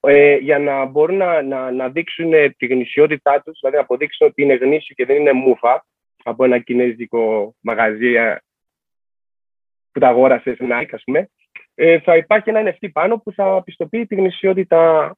ε, 0.00 0.36
για 0.36 0.58
να 0.58 0.84
μπορούν 0.84 1.16
να, 1.16 1.42
να, 1.42 1.70
να 1.70 1.88
δείξουν 1.88 2.32
τη 2.56 2.66
γνησιότητά 2.66 3.42
τους, 3.42 3.58
δηλαδή 3.60 3.76
να 3.76 3.82
αποδείξουν 3.82 4.26
ότι 4.26 4.42
είναι 4.42 4.54
γνήσιο 4.54 4.94
και 4.94 5.04
δεν 5.04 5.16
είναι 5.16 5.32
μούφα 5.32 5.86
από 6.24 6.44
ένα 6.44 6.58
κινέζικο 6.58 7.54
μαγαζί 7.60 8.12
ε, 8.14 8.36
που 9.92 10.00
τα 10.00 10.08
αγόρασες 10.08 10.54
στην 10.54 10.68
Nike, 10.72 10.90
ας 10.92 11.02
πούμε, 11.04 11.30
ε, 11.74 12.00
θα 12.00 12.16
υπάρχει 12.16 12.50
ένα 12.50 12.62
NFT 12.70 12.88
πάνω 12.92 13.18
που 13.18 13.32
θα 13.32 13.62
πιστοποιεί 13.64 14.06
τη 14.06 14.14
γνησιότητα 14.14 15.12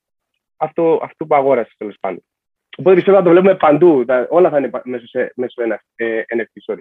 αυτού, 0.57 0.99
αυτού 1.03 1.27
που 1.27 1.35
αγόρασες, 1.35 1.75
τέλος 1.77 1.97
πάντων. 2.01 2.25
Οπότε 2.79 2.95
πιστεύω 2.95 3.17
να 3.17 3.23
το 3.23 3.31
βλέπουμε 3.31 3.55
παντού. 3.55 4.05
όλα 4.29 4.51
θα 4.51 4.59
είναι 4.59 4.71
μέσω, 4.85 5.07
σε, 5.07 5.33
μέσω 5.37 5.63
ένα 5.63 5.83
ε, 5.95 6.23
NFT, 6.37 6.73
sorry. 6.73 6.81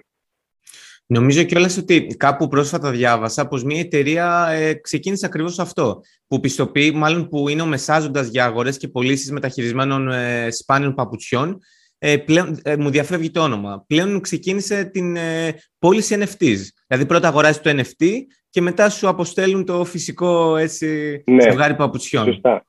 Νομίζω 1.08 1.42
κιόλας 1.42 1.76
ότι 1.76 2.06
κάπου 2.06 2.48
πρόσφατα 2.48 2.90
διάβασα 2.90 3.48
πως 3.48 3.64
μια 3.64 3.80
εταιρεία 3.80 4.48
ε, 4.50 4.74
ξεκίνησε 4.74 5.26
ακριβώς 5.26 5.58
αυτό. 5.58 6.00
Που 6.26 6.40
πιστοποιεί, 6.40 6.92
μάλλον 6.94 7.28
που 7.28 7.48
είναι 7.48 7.62
ο 7.62 7.66
μεσάζοντας 7.66 8.28
για 8.28 8.44
αγορές 8.44 8.76
και 8.76 8.88
πωλήσεις 8.88 9.30
μεταχειρισμένων 9.30 10.08
ε, 10.08 10.50
σπάνιων 10.50 10.94
παπουτσιών. 10.94 11.58
Ε, 11.98 12.16
πλέον, 12.16 12.60
ε, 12.62 12.76
μου 12.76 12.90
διαφεύγει 12.90 13.30
το 13.30 13.42
όνομα. 13.42 13.84
Πλέον 13.86 14.20
ξεκίνησε 14.20 14.84
την 14.84 15.16
ε, 15.16 15.54
πώληση 15.78 16.18
NFTs. 16.20 16.58
Δηλαδή 16.86 17.06
πρώτα 17.06 17.28
αγοράζεις 17.28 17.60
το 17.60 17.70
NFT 17.70 18.06
και 18.50 18.60
μετά 18.60 18.90
σου 18.90 19.08
αποστέλουν 19.08 19.64
το 19.64 19.84
φυσικό 19.84 20.56
έτσι, 20.56 21.22
ναι. 21.26 21.42
ζευγάρι 21.42 21.74
παπουτσιών. 21.74 22.24
Σωστά. 22.24 22.64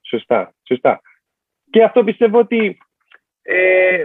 Σωστά. 0.00 0.54
Σωστά. 0.68 1.00
Και 1.70 1.82
αυτό 1.82 2.04
πιστεύω 2.04 2.38
ότι 2.38 2.78
ε, 3.42 4.04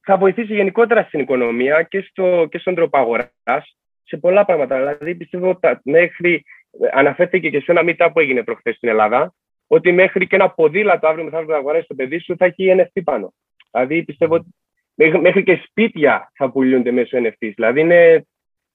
θα 0.00 0.16
βοηθήσει 0.16 0.54
γενικότερα 0.54 1.02
στην 1.02 1.20
οικονομία 1.20 1.82
και, 1.82 2.00
στο, 2.00 2.46
και 2.50 2.58
στον 2.58 2.74
τρόπο 2.74 2.98
αγοράς 2.98 3.76
σε 4.02 4.16
πολλά 4.16 4.44
πράγματα. 4.44 4.76
Δηλαδή, 4.76 5.14
πιστεύω 5.14 5.48
ότι 5.48 5.80
μέχρι. 5.82 6.44
Αναφέρθηκε 6.92 7.50
και 7.50 7.60
σε 7.60 7.72
ένα 7.72 7.82
μήτα 7.82 8.12
που 8.12 8.20
έγινε 8.20 8.42
προχθές 8.42 8.76
στην 8.76 8.88
Ελλάδα, 8.88 9.34
ότι 9.66 9.92
μέχρι 9.92 10.26
και 10.26 10.36
ένα 10.36 10.50
ποδήλατο 10.50 11.08
αύριο 11.08 11.24
μεθαύριο 11.24 11.52
να 11.52 11.56
αγοράσει 11.56 11.86
το 11.86 11.94
παιδί 11.94 12.18
σου 12.18 12.36
θα 12.36 12.44
έχει 12.44 12.74
NFT 12.76 13.00
πάνω. 13.04 13.34
Δηλαδή, 13.70 14.04
πιστεύω 14.04 14.34
ότι 14.34 14.48
μέχρι 14.94 15.42
και 15.42 15.62
σπίτια 15.66 16.32
θα 16.34 16.50
πουλούνται 16.50 16.90
μέσω 16.90 17.18
NFT. 17.18 17.52
Δηλαδή, 17.54 17.80
είναι 17.80 18.26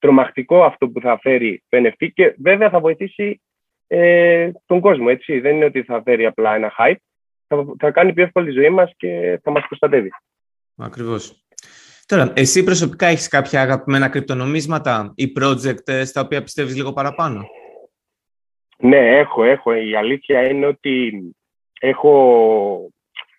τρομακτικό 0.04 0.64
αυτό 0.64 0.88
που 0.88 1.00
θα 1.02 1.20
φέρει 1.22 1.64
το 1.70 1.78
NFT 1.78 2.10
και 2.14 2.36
βέβαια 2.38 2.70
θα 2.70 2.80
βοηθήσει 2.80 3.42
ε, 3.88 4.52
τον 4.66 4.80
κόσμο. 4.80 5.06
Έτσι. 5.10 5.40
Δεν 5.40 5.56
είναι 5.56 5.66
ότι 5.66 5.84
θα 5.84 6.02
φέρει 6.06 6.26
απλά 6.26 6.56
ένα 6.56 6.72
hype. 6.78 6.96
Θα, 7.48 7.66
θα 7.80 7.92
κάνει 7.92 8.14
πιο 8.14 8.24
εύκολη 8.24 8.46
τη 8.48 8.52
ζωή 8.52 8.70
μας 8.70 8.92
και 8.98 9.40
θα 9.44 9.52
μας 9.52 9.66
προστατεύει. 9.68 10.10
Ακριβώς. 10.78 11.46
Τώρα, 12.06 12.34
εσύ 12.36 12.64
προσωπικά 12.64 13.08
έχεις 13.08 13.28
κάποια 13.28 13.62
αγαπημένα 13.62 14.10
κρυπτονομίσματα 14.10 15.14
ή 15.16 15.34
project 15.40 15.88
ε, 15.88 16.06
στα 16.06 16.22
οποία 16.22 16.44
πιστεύεις 16.44 16.76
λίγο 16.76 16.94
παραπάνω; 16.94 17.46
Ναι, 18.78 19.18
έχω, 19.18 19.44
έχω. 19.44 19.74
Η 19.74 19.96
αλήθεια 19.96 20.48
είναι 20.50 20.66
ότι 20.66 21.14
έχω 21.80 22.92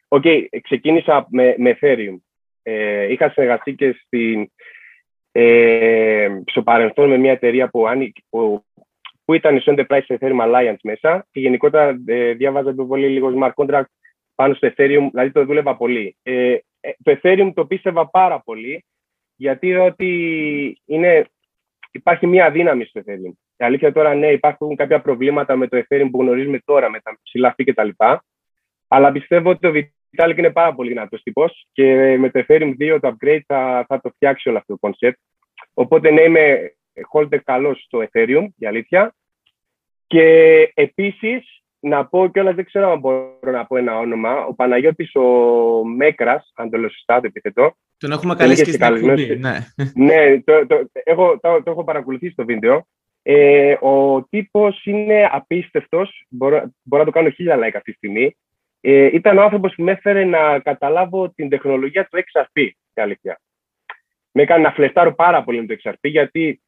okay, 0.08 0.46
ξεκίνησα 0.62 1.26
με, 1.30 1.54
με 1.58 1.78
Ethereum. 1.80 2.16
Ε, 2.62 3.12
είχα 3.12 3.30
συνεργαστεί 3.30 3.74
και 3.74 4.00
στην, 4.04 4.50
ε, 5.36 6.28
στο 6.46 6.62
παρελθόν 6.62 7.08
με 7.08 7.16
μια 7.16 7.32
εταιρεία 7.32 7.68
που, 7.68 7.84
που, 8.30 8.64
που 9.24 9.34
ήταν 9.34 9.60
στο 9.60 9.74
Enterprise 9.76 10.16
Ethereum 10.18 10.40
Alliance 10.40 10.80
μέσα 10.82 11.26
και 11.30 11.40
γενικότερα 11.40 12.02
ε, 12.06 12.32
διάβαζα 12.32 12.74
το 12.74 12.84
πολύ 12.84 13.08
λίγος 13.08 13.34
smart 13.36 13.52
contract 13.54 13.84
πάνω 14.34 14.54
στο 14.54 14.68
Ethereum, 14.68 15.08
δηλαδή 15.10 15.30
το 15.32 15.44
δούλευα 15.44 15.76
πολύ. 15.76 16.16
Ε, 16.22 16.56
ε, 16.80 16.90
το 17.02 17.18
Ethereum 17.22 17.52
το 17.54 17.66
πίστευα 17.66 18.10
πάρα 18.10 18.40
πολύ, 18.40 18.84
γιατί 19.36 19.66
είδα 19.66 19.82
ότι 19.82 20.80
είναι, 20.84 21.26
υπάρχει 21.92 22.26
μια 22.26 22.50
δύναμη 22.50 22.84
στο 22.84 23.00
Ethereum. 23.04 23.32
Η 23.56 23.64
αλήθεια 23.64 23.92
τώρα, 23.92 24.14
ναι, 24.14 24.32
υπάρχουν 24.32 24.76
κάποια 24.76 25.00
προβλήματα 25.00 25.56
με 25.56 25.68
το 25.68 25.76
Ethereum 25.76 26.08
που 26.10 26.22
γνωρίζουμε 26.22 26.58
τώρα, 26.64 26.90
με 26.90 27.00
τα 27.00 27.18
ψηλά 27.22 27.54
φύ 27.54 27.64
κτλ. 27.64 27.88
Αλλά 28.88 29.12
πιστεύω 29.12 29.50
ότι 29.50 29.60
το 29.60 29.72
Vitalik 30.16 30.36
είναι 30.36 30.50
πάρα 30.50 30.74
πολύ 30.74 30.88
δυνατός 30.88 31.22
τύπος 31.22 31.66
και 31.72 32.16
με 32.18 32.30
το 32.30 32.44
Ethereum 32.48 32.72
2 32.80 32.98
το 33.00 33.16
upgrade 33.16 33.40
θα, 33.46 33.84
θα 33.88 34.00
το 34.00 34.10
φτιάξει 34.14 34.48
όλο 34.48 34.58
αυτό 34.58 34.78
το 34.78 34.90
concept. 34.90 35.18
Οπότε 35.74 36.10
ναι, 36.10 36.22
είμαι 36.22 36.74
holder 37.12 37.38
καλός 37.44 37.82
στο 37.82 38.06
Ethereum, 38.10 38.46
η 38.56 38.66
αλήθεια. 38.66 39.14
Και 40.06 40.22
επίσης 40.74 41.64
να 41.80 42.06
πω 42.06 42.28
κιόλας, 42.28 42.54
δεν 42.54 42.64
ξέρω 42.64 42.92
αν 42.92 42.98
μπορώ 42.98 43.38
να 43.52 43.66
πω 43.66 43.76
ένα 43.76 43.98
όνομα. 43.98 44.44
Ο 44.44 44.54
Παναγιώτης 44.54 45.14
ο 45.14 45.22
Μέκρας, 45.84 46.52
αν 46.54 46.70
το 46.70 46.78
λέω 46.78 46.88
σωστά, 46.88 47.20
το 47.20 47.26
επιθετώ. 47.26 47.76
Τον 47.98 48.12
έχουμε 48.12 48.34
καλέσει 48.34 48.64
και 48.64 48.72
στην 48.72 48.94
εκπομπή, 48.94 49.36
ναι. 49.36 49.58
ναι, 49.94 50.42
το, 50.42 50.66
το, 50.66 50.90
έχω, 50.92 51.38
το, 51.40 51.62
το, 51.62 51.70
έχω 51.70 51.84
παρακολουθήσει 51.84 52.34
το 52.34 52.44
βίντεο. 52.44 52.86
Ε, 53.22 53.76
ο 53.80 54.24
τύπος 54.30 54.84
είναι 54.84 55.28
απίστευτος, 55.30 56.24
μπορώ, 56.28 56.72
μπορώ 56.82 57.02
να 57.02 57.10
το 57.10 57.18
κάνω 57.18 57.30
χίλια 57.30 57.56
like 57.56 57.74
αυτή 57.74 57.90
τη 57.90 57.96
στιγμή. 57.96 58.36
Ε, 58.86 59.10
ήταν 59.12 59.38
ο 59.38 59.42
άνθρωπος 59.42 59.74
που 59.74 59.82
με 59.82 59.92
έφερε 59.92 60.24
να 60.24 60.58
καταλάβω 60.58 61.30
την 61.30 61.48
τεχνολογία 61.48 62.06
του 62.06 62.18
XRP, 62.18 62.70
η 62.94 63.00
αλήθεια. 63.00 63.40
Με 64.32 64.42
έκανε 64.42 64.62
να 64.62 64.72
φλεστάρω 64.72 65.14
πάρα 65.14 65.44
πολύ 65.44 65.60
με 65.60 65.66
το 65.66 65.76
XRP, 65.82 66.10
γιατί 66.10 66.62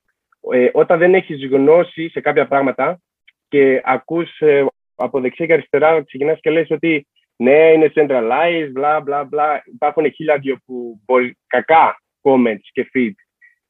ε, 0.52 0.68
όταν 0.73 0.99
δεν 0.99 1.14
έχεις 1.14 1.46
γνώση 1.46 2.08
σε 2.08 2.20
κάποια 2.20 2.46
πράγματα 2.46 3.00
και 3.49 3.80
ακούς 3.85 4.40
ε, 4.40 4.66
από 4.94 5.20
δεξιά 5.20 5.46
και 5.46 5.52
αριστερά 5.52 6.04
ξεκινάς 6.04 6.40
και 6.40 6.50
λες 6.50 6.70
ότι 6.70 7.06
ναι, 7.37 7.73
είναι 7.73 7.92
centralized, 7.94 8.73
bla 8.75 9.00
bla 9.04 9.23
bla. 9.23 9.58
Υπάρχουν 9.64 10.12
χίλια 10.12 10.38
δυο 10.38 10.58
που 10.66 11.00
μπορεί, 11.04 11.38
κακά 11.46 12.02
comments 12.23 12.66
και 12.73 12.90
feed 12.94 13.14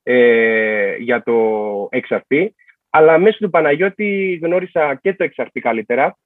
ε, 0.03 0.97
για 0.97 1.23
το 1.23 1.89
XRP. 1.93 2.49
Αλλά 2.91 3.19
μέσω 3.19 3.39
του 3.39 3.51
Παναγιώτη 3.51 4.39
γνώρισα 4.43 4.95
και 5.03 5.15
το 5.15 5.29
XRP 5.37 5.61
καλύτερα 5.61 6.17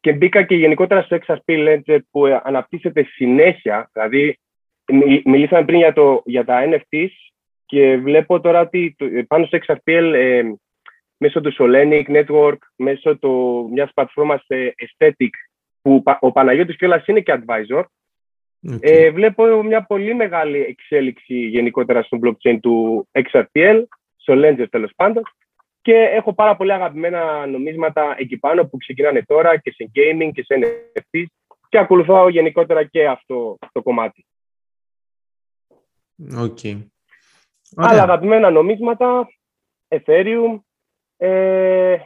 και 0.00 0.12
μπήκα 0.12 0.42
και 0.42 0.54
γενικότερα 0.54 1.02
στο 1.02 1.18
XRP 1.26 1.38
Ledger 1.46 1.98
που 2.10 2.40
αναπτύσσεται 2.42 3.02
συνέχεια. 3.02 3.90
Δηλαδή, 3.92 4.38
μιλήσαμε 5.24 5.64
πριν 5.64 5.78
για, 5.78 5.92
το, 5.92 6.22
για 6.24 6.44
τα 6.44 6.62
NFTs 6.68 7.10
και 7.66 7.96
βλέπω 7.96 8.40
τώρα 8.40 8.60
ότι 8.60 8.96
πάνω 9.28 9.46
στο 9.46 9.58
XRP 9.66 9.92
ε, 10.14 10.42
μέσω 11.16 11.40
του 11.40 11.54
Solenic 11.58 12.04
Network, 12.06 12.58
μέσω 12.76 13.16
του, 13.16 13.68
μιας 13.72 13.90
πλατφόρμας 13.94 14.44
ε, 14.46 14.68
Aesthetic, 14.78 15.30
που 15.82 16.02
ο 16.20 16.32
Παναγιώτης 16.32 16.76
κιόλας 16.76 17.06
είναι 17.06 17.20
και 17.20 17.40
advisor, 17.40 17.82
ε, 18.80 19.10
βλέπω 19.10 19.62
μια 19.62 19.82
πολύ 19.82 20.14
μεγάλη 20.14 20.58
εξέλιξη 20.58 21.34
γενικότερα 21.34 22.02
στο 22.02 22.18
blockchain 22.22 22.58
του 22.62 23.08
XRPL, 23.12 23.82
στο 24.16 24.34
Ledger 24.36 24.66
τέλος 24.70 24.92
πάντων, 24.96 25.22
και 25.82 25.94
έχω 25.94 26.34
πάρα 26.34 26.56
πολύ 26.56 26.72
αγαπημένα 26.72 27.46
νομίσματα 27.46 28.14
εκεί 28.18 28.36
πάνω 28.36 28.66
που 28.66 28.76
ξεκινάνε 28.76 29.22
τώρα 29.22 29.58
και 29.58 29.72
σε 29.72 29.90
gaming 29.94 30.30
και 30.32 30.44
σε 30.44 30.58
NFTs 30.62 31.24
και 31.68 31.78
ακολουθάω 31.78 32.28
γενικότερα 32.28 32.84
και 32.84 33.08
αυτό 33.08 33.58
το 33.72 33.82
κομμάτι. 33.82 34.26
Okay. 36.36 36.86
Άλλα 37.76 38.02
αγαπημένα 38.02 38.50
νομίσματα, 38.50 39.28
Ethereum. 39.88 40.60
Ε, 41.16 41.96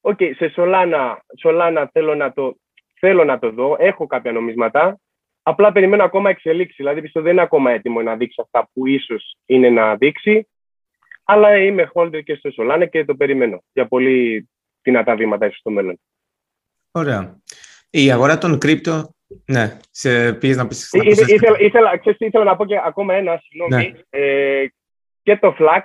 okay, 0.00 0.32
σε 0.36 0.52
Solana, 0.56 1.16
Solana 1.44 1.86
θέλω, 1.92 2.14
να 2.14 2.32
το, 2.32 2.56
θέλω 2.98 3.24
να 3.24 3.38
το 3.38 3.50
δω, 3.50 3.76
έχω 3.78 4.06
κάποια 4.06 4.32
νομίσματα. 4.32 5.00
Απλά 5.42 5.72
περιμένω 5.72 6.04
ακόμα 6.04 6.30
εξελίξεις. 6.30 6.76
Δηλαδή, 6.76 7.00
πιστεύω 7.00 7.24
δεν 7.24 7.34
είναι 7.34 7.42
ακόμα 7.42 7.70
έτοιμο 7.70 8.02
να 8.02 8.16
δείξει 8.16 8.40
αυτά 8.44 8.68
που 8.72 8.86
ίσως 8.86 9.36
είναι 9.46 9.70
να 9.70 9.96
δείξει. 9.96 10.48
Αλλά 11.24 11.56
είμαι 11.58 11.90
holder 11.94 12.22
και 12.24 12.34
στο 12.34 12.50
Solana 12.56 12.86
και 12.90 13.04
το 13.04 13.14
περιμένω 13.14 13.62
για 13.72 13.86
πολύ 13.88 14.48
δυνατά 14.82 15.16
βήματα 15.16 15.46
ίσως 15.46 15.58
στο 15.58 15.70
μέλλον. 15.70 16.00
Ωραία. 16.90 17.40
Η 17.90 18.10
αγορά 18.10 18.38
των 18.38 18.58
κρύπτο, 18.58 19.14
ναι, 19.44 19.78
σε 19.90 20.32
πήγες 20.32 20.56
να 20.56 20.66
πεις... 20.66 20.92
Ή, 20.92 21.00
ήθελα, 21.04 21.60
ήθελα, 21.60 21.98
ξέρεις, 21.98 22.18
ήθελα 22.20 22.44
να 22.44 22.56
πω 22.56 22.66
και 22.66 22.80
ακόμα 22.84 23.14
ένα, 23.14 23.42
συγγνώμη. 23.42 23.90
Ναι. 23.90 23.98
Ε, 24.10 24.66
και 25.22 25.36
το 25.36 25.56
Flax 25.58 25.82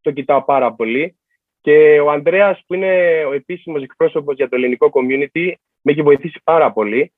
το 0.00 0.10
κοιτάω 0.10 0.44
πάρα 0.44 0.72
πολύ. 0.72 1.18
Και 1.60 2.00
ο 2.00 2.10
Ανδρέας 2.10 2.62
που 2.66 2.74
είναι 2.74 3.24
ο 3.24 3.32
επίσημος 3.32 3.82
εκπρόσωπος 3.82 4.36
για 4.36 4.48
το 4.48 4.56
ελληνικό 4.56 4.90
community 4.92 5.52
με 5.80 5.92
έχει 5.92 6.02
βοηθήσει 6.02 6.40
πάρα 6.44 6.72
πολύ 6.72 7.12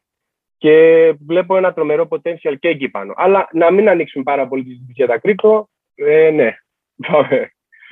και 0.59 1.15
βλέπω 1.27 1.57
ένα 1.57 1.73
τρομερό 1.73 2.09
potential 2.11 2.55
και 2.59 2.69
εκεί 2.69 2.89
πάνω. 2.89 3.13
Αλλά 3.17 3.49
να 3.53 3.71
μην 3.71 3.89
ανοίξουμε 3.89 4.25
πάρα 4.25 4.49
πολύ 4.49 4.63
τη 4.63 4.69
συζήτηση 4.69 4.93
για 4.97 5.07
τα 5.07 5.19
κρύπτο, 5.19 5.69
ε, 5.95 6.31
ναι, 6.31 6.57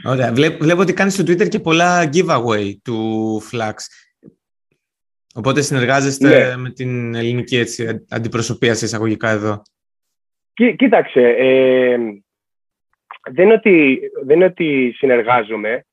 Ωραία. 0.05 0.33
Βλέπω, 0.33 0.57
βλέπω 0.65 0.81
ότι 0.81 0.93
κάνεις 0.93 1.15
στο 1.15 1.23
Twitter 1.23 1.49
και 1.49 1.59
πολλά 1.59 2.11
giveaway 2.13 2.73
του 2.85 3.41
Flux. 3.51 3.75
Οπότε 5.35 5.61
συνεργάζεστε 5.61 6.29
ναι. 6.29 6.57
με 6.57 6.71
την 6.71 7.15
ελληνική 7.15 7.57
έτσι, 7.57 8.05
αντιπροσωπεία 8.09 8.75
σε 8.75 8.85
εισαγωγικά 8.85 9.29
εδώ. 9.31 9.63
κοίταξε, 10.77 11.21
ε, 11.21 11.97
δεν, 13.31 13.45
είναι 13.45 13.53
ότι, 13.53 14.01
δεν 14.25 14.37
είναι 14.37 14.45
ότι 14.45 14.93
συνεργάζομαι 14.97 15.85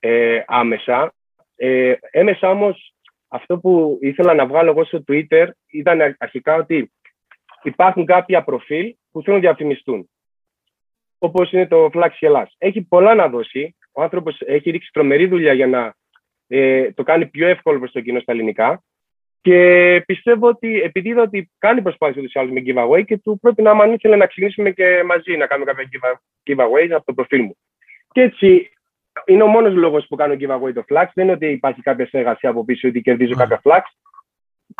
ε, 0.00 0.42
άμεσα. 0.46 1.14
Ε, 1.56 1.94
έμεσα 2.10 2.50
όμως 2.50 2.94
αυτό 3.28 3.58
που 3.58 3.98
ήθελα 4.00 4.34
να 4.34 4.46
βγάλω 4.46 4.70
εγώ 4.70 4.84
στο 4.84 5.04
Twitter 5.08 5.48
ήταν 5.66 6.16
αρχικά 6.18 6.54
ότι 6.54 6.92
υπάρχουν 7.62 8.06
κάποια 8.06 8.44
προφίλ 8.44 8.94
που 9.10 9.22
θέλουν 9.22 9.40
να 9.40 9.46
διαφημιστούν 9.46 10.08
όπως 11.24 11.52
είναι 11.52 11.66
το 11.66 11.90
Flax 11.94 12.10
Ελλάς. 12.20 12.54
Έχει 12.58 12.82
πολλά 12.82 13.14
να 13.14 13.28
δώσει. 13.28 13.76
Ο 13.92 14.02
άνθρωπος 14.02 14.40
έχει 14.40 14.70
ρίξει 14.70 14.90
τρομερή 14.92 15.26
δουλειά 15.26 15.52
για 15.52 15.66
να 15.66 15.94
ε, 16.46 16.92
το 16.92 17.02
κάνει 17.02 17.26
πιο 17.26 17.46
εύκολο 17.46 17.78
προς 17.78 17.92
το 17.92 18.00
κοινό 18.00 18.20
στα 18.20 18.32
ελληνικά. 18.32 18.82
Και 19.40 20.02
πιστεύω 20.06 20.48
ότι 20.48 20.80
επειδή 20.80 21.08
είδα 21.08 21.22
ότι 21.22 21.50
κάνει 21.58 21.82
προσπάθεια 21.82 22.22
του 22.22 22.40
άλλου 22.40 22.52
με 22.52 22.62
giveaway 22.66 23.04
και 23.04 23.18
του 23.18 23.38
πρέπει 23.40 23.62
να, 23.62 23.70
αν 23.70 23.92
ήθελε 23.92 24.16
να 24.16 24.26
ξεκινήσουμε 24.26 24.70
και 24.70 25.02
μαζί 25.06 25.36
να 25.36 25.46
κάνουμε 25.46 25.72
κάποια 25.72 25.88
giveaway 26.46 26.88
από 26.90 27.04
το 27.04 27.12
προφίλ 27.12 27.42
μου. 27.42 27.56
Και 28.12 28.20
έτσι 28.20 28.70
είναι 29.26 29.42
ο 29.42 29.46
μόνος 29.46 29.74
λόγος 29.74 30.06
που 30.06 30.16
κάνω 30.16 30.34
giveaway 30.34 30.72
το 30.74 30.84
Flax. 30.88 31.06
Δεν 31.14 31.24
είναι 31.24 31.32
ότι 31.32 31.46
υπάρχει 31.46 31.80
κάποια 31.80 32.06
συνεργασία 32.06 32.50
από 32.50 32.64
πίσω 32.64 32.88
ότι 32.88 33.00
κερδίζω 33.00 33.34
κάποια 33.34 33.60
Flax. 33.64 33.82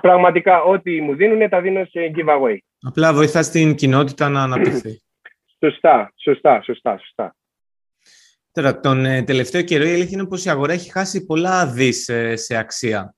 Πραγματικά, 0.03 0.63
ό,τι 0.63 1.01
μου 1.01 1.15
δίνουν 1.15 1.49
τα 1.49 1.61
δίνω 1.61 1.85
σε 1.85 2.13
giveaway. 2.17 2.57
Απλά 2.81 3.13
βοηθάς 3.13 3.51
την 3.51 3.75
κοινότητα 3.75 4.29
να 4.29 4.43
αναπτυχθεί. 4.43 4.99
Σωστά, 5.65 6.13
σωστά, 6.17 6.63
σωστά, 6.63 6.99
σωστά. 6.99 7.37
Τώρα, 8.53 8.81
τον 8.81 9.05
ε, 9.05 9.23
τελευταίο 9.23 9.63
καιρό 9.63 9.85
η 9.85 9.93
αλήθεια 9.93 10.19
είναι 10.19 10.29
πως 10.29 10.45
η 10.45 10.51
αγορά 10.51 10.73
έχει 10.73 10.91
χάσει 10.91 11.27
πολλά 11.27 11.67
δις 11.67 12.09
ε, 12.09 12.37
σε 12.37 12.57
αξία. 12.57 13.15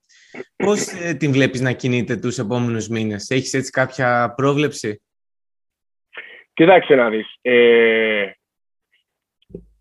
Πώς 0.56 0.86
ε, 0.86 1.14
την 1.14 1.32
βλέπεις 1.32 1.60
να 1.60 1.72
κινείται 1.72 2.16
τους 2.16 2.38
επόμενους 2.38 2.88
μήνες, 2.88 3.30
έχεις 3.30 3.54
έτσι 3.54 3.70
κάποια 3.70 4.34
πρόβλεψη; 4.36 5.02
Κοιτάξτε 6.52 6.94
να 6.94 7.10
δεις. 7.10 7.38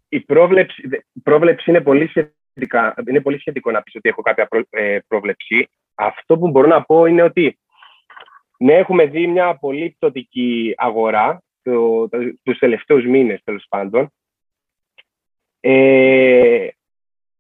η 0.10 0.20
πρόβλεψη, 0.20 0.84
πρόβλεψη 1.24 1.70
είναι, 1.70 1.82
πολύ 1.82 2.08
σχετικά, 2.08 2.94
είναι 3.08 3.22
πολύ 3.22 3.40
σχετικό 3.40 3.72
να 3.72 3.82
πεις 3.82 3.96
ότι 3.96 4.10
έχω 4.10 4.22
κάποια 4.22 4.48
πρόβλεψη. 5.08 5.70
Αυτό 5.96 6.38
που 6.38 6.50
μπορώ 6.50 6.68
να 6.68 6.84
πω 6.84 7.06
είναι 7.06 7.22
ότι 7.22 7.60
ναι, 8.58 8.74
έχουμε 8.74 9.06
δει 9.06 9.28
μια 9.28 9.58
πολύ 9.58 9.96
πτωτική 10.00 10.74
αγορά 10.78 11.44
το, 11.66 12.10
το, 12.10 12.18
τους 12.44 12.58
τελευταίους 12.58 13.06
μήνες, 13.06 13.42
τέλος 13.44 13.66
πάντων. 13.70 14.10
Ε, 15.60 16.68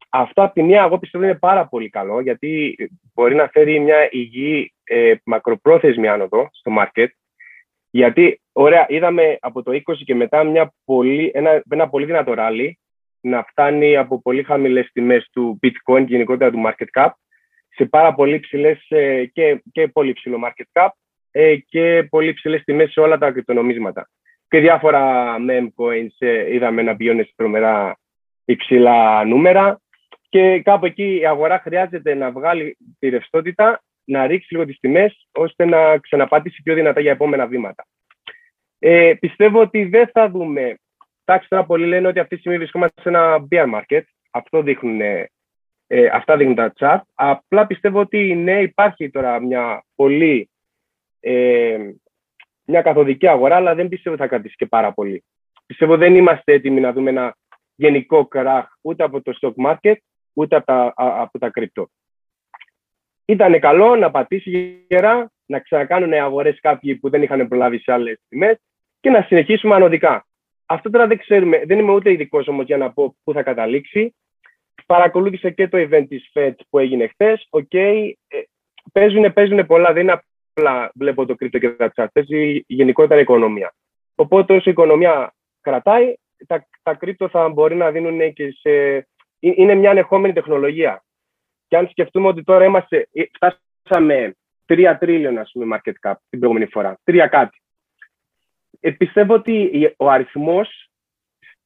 αυτό 0.09 0.43
από 0.43 0.53
τη 0.53 0.63
μία, 0.63 0.83
εγώ 0.83 0.99
πιστεύω 0.99 1.23
είναι 1.23 1.35
πάρα 1.35 1.67
πολύ 1.67 1.89
καλό, 1.89 2.21
γιατί 2.21 2.75
μπορεί 3.13 3.35
να 3.35 3.47
φέρει 3.47 3.79
μια 3.79 4.07
υγιή 4.11 4.73
ε, 4.83 5.13
μακροπρόθεσμη 5.23 6.07
άνοδο 6.07 6.49
στο 6.51 6.71
market. 6.79 7.07
Γιατί, 7.89 8.41
ωραία, 8.51 8.85
είδαμε 8.89 9.37
από 9.41 9.63
το 9.63 9.71
20 9.71 9.79
και 10.05 10.15
μετά 10.15 10.43
μια 10.43 10.73
πολύ, 10.85 11.31
ένα, 11.33 11.63
ένα 11.69 11.89
πολύ 11.89 12.05
δυνατό 12.05 12.33
ράλι 12.33 12.79
να 13.21 13.43
φτάνει 13.43 13.97
από 13.97 14.21
πολύ 14.21 14.43
χαμηλές 14.43 14.89
τιμές 14.93 15.29
του 15.31 15.59
bitcoin 15.63 16.05
και 16.05 16.13
γενικότερα 16.13 16.51
του 16.51 16.63
market 16.65 17.01
cap 17.01 17.09
σε 17.69 17.85
πάρα 17.85 18.13
πολύ 18.13 18.39
ψηλές 18.39 18.85
ε, 18.89 19.25
και, 19.25 19.63
και 19.71 19.87
πολύ 19.87 20.13
ψηλό 20.13 20.39
market 20.45 20.81
cap 20.81 20.89
ε, 21.37 21.55
και 21.55 22.07
πολύ 22.09 22.33
ψηλές 22.33 22.63
τιμές 22.63 22.91
σε 22.91 22.99
όλα 22.99 23.17
τα 23.17 23.31
κρυπτονομίσματα. 23.31 24.09
Και 24.47 24.59
διάφορα 24.59 25.35
meme 25.49 25.67
coins 25.75 26.15
ε, 26.17 26.53
είδαμε 26.53 26.81
να 26.81 26.95
πηγαίνουν 26.95 27.25
σε 27.25 27.33
τρομερά 27.35 27.97
υψηλά 28.45 29.25
νούμερα 29.25 29.81
και 30.29 30.61
κάπου 30.61 30.85
εκεί 30.85 31.19
η 31.19 31.25
αγορά 31.25 31.59
χρειάζεται 31.59 32.13
να 32.13 32.31
βγάλει 32.31 32.77
τη 32.99 33.09
ρευστότητα 33.09 33.83
να 34.05 34.27
ρίξει 34.27 34.47
λίγο 34.53 34.65
τις 34.65 34.79
τιμές 34.79 35.27
ώστε 35.31 35.65
να 35.65 35.97
ξαναπάτησει 35.97 36.61
πιο 36.63 36.73
δυνατά 36.73 36.99
για 36.99 37.11
επόμενα 37.11 37.47
βήματα. 37.47 37.85
Ε, 38.79 39.13
πιστεύω 39.19 39.59
ότι 39.59 39.83
δεν 39.83 40.09
θα 40.13 40.29
δούμε. 40.29 40.77
Εντάξει, 41.25 41.49
τώρα 41.49 41.65
πολλοί 41.65 41.85
λένε 41.85 42.07
ότι 42.07 42.19
αυτή 42.19 42.33
τη 42.33 42.39
στιγμή 42.39 42.57
βρισκόμαστε 42.57 43.01
σε 43.01 43.09
ένα 43.09 43.47
bear 43.51 43.65
market. 43.73 44.01
Αυτό 44.31 44.61
δείχνουν, 44.61 45.01
ε, 45.01 45.29
αυτά 46.11 46.37
δείχνουν 46.37 46.55
τα 46.55 46.73
chart. 46.79 47.01
Απλά 47.13 47.67
πιστεύω 47.67 47.99
ότι 47.99 48.35
ναι, 48.35 48.61
υπάρχει 48.61 49.09
τώρα 49.09 49.41
μια 49.41 49.83
πολύ 49.95 50.49
ε, 51.27 51.77
μια 52.65 52.81
καθοδική 52.81 53.27
αγορά, 53.27 53.55
αλλά 53.55 53.75
δεν 53.75 53.87
πιστεύω 53.87 54.15
ότι 54.15 54.23
θα 54.23 54.29
κρατήσει 54.29 54.55
και 54.55 54.65
πάρα 54.65 54.93
πολύ. 54.93 55.23
Πιστεύω 55.65 55.97
δεν 55.97 56.15
είμαστε 56.15 56.53
έτοιμοι 56.53 56.79
να 56.79 56.93
δούμε 56.93 57.09
ένα 57.09 57.37
γενικό 57.75 58.25
κράχ 58.25 58.67
ούτε 58.81 59.03
από 59.03 59.21
το 59.21 59.37
stock 59.41 59.65
market, 59.65 59.95
ούτε 60.33 60.55
από 60.55 60.65
τα, 60.65 60.93
από 60.95 61.39
τα 61.39 61.49
κρυπτο. 61.49 61.89
Ήταν 63.25 63.59
καλό 63.59 63.95
να 63.95 64.11
πατήσει 64.11 64.85
γερά, 64.87 65.31
να 65.45 65.59
ξανακάνουν 65.59 66.13
αγορές 66.13 66.59
κάποιοι 66.59 66.95
που 66.95 67.09
δεν 67.09 67.21
είχαν 67.21 67.47
προλάβει 67.47 67.79
σε 67.79 67.91
άλλες 67.91 68.19
τιμές 68.29 68.57
και 68.99 69.09
να 69.09 69.21
συνεχίσουμε 69.21 69.75
ανωδικά. 69.75 70.25
Αυτό 70.65 70.89
τώρα 70.89 71.07
δεν 71.07 71.17
ξέρουμε, 71.17 71.61
δεν 71.65 71.79
είμαι 71.79 71.91
ούτε 71.91 72.11
ειδικός 72.11 72.47
όμως 72.47 72.65
για 72.65 72.77
να 72.77 72.93
πω 72.93 73.15
πού 73.23 73.33
θα 73.33 73.43
καταλήξει. 73.43 74.15
Παρακολούθησα 74.85 75.49
και 75.49 75.67
το 75.67 75.77
event 75.77 76.05
της 76.09 76.31
FED 76.33 76.53
που 76.69 76.79
έγινε 76.79 77.07
χθες. 77.07 77.47
Οκ, 77.49 77.67
okay, 77.71 78.11
ε, 78.27 78.37
παίζουν, 78.93 79.33
παίζουν 79.33 79.65
πολλά, 79.65 79.93
δεν 79.93 80.01
είναι 80.01 80.19
απλά 80.55 80.91
βλέπω 80.95 81.25
το 81.25 81.35
crypto 81.35 81.59
και 81.59 81.69
τα 81.69 81.89
charts, 81.89 82.11
παίζει 82.11 82.63
γενικότερα 82.67 83.21
οικονομία. 83.21 83.73
Οπότε 84.15 84.53
όσο 84.53 84.69
η 84.69 84.71
οικονομία 84.71 85.33
κρατάει, 85.61 86.13
τα, 86.47 86.67
τα 86.83 86.93
crypto 86.93 87.29
θα 87.29 87.49
μπορεί 87.49 87.75
να 87.75 87.91
δίνουν 87.91 88.33
και 88.33 88.51
σε... 88.59 89.07
Είναι 89.39 89.73
μια 89.73 89.89
ανεχόμενη 89.89 90.33
τεχνολογία. 90.33 91.03
Και 91.67 91.77
αν 91.77 91.87
σκεφτούμε 91.87 92.27
ότι 92.27 92.43
τώρα 92.43 92.65
είμαστε, 92.65 93.07
ε, 93.11 93.23
φτάσαμε 93.33 94.35
3 94.67 94.95
τρίლიον, 94.99 95.37
ας 95.37 95.51
πούμε, 95.51 95.77
market 95.77 96.09
cap 96.09 96.13
την 96.29 96.39
προηγούμενη 96.39 96.71
φορά. 96.71 96.97
Τρία 97.03 97.27
κάτι. 97.27 97.61
Ε, 98.79 98.91
πιστεύω 98.91 99.33
ότι 99.33 99.93
ο 99.97 100.09
αριθμός 100.09 100.89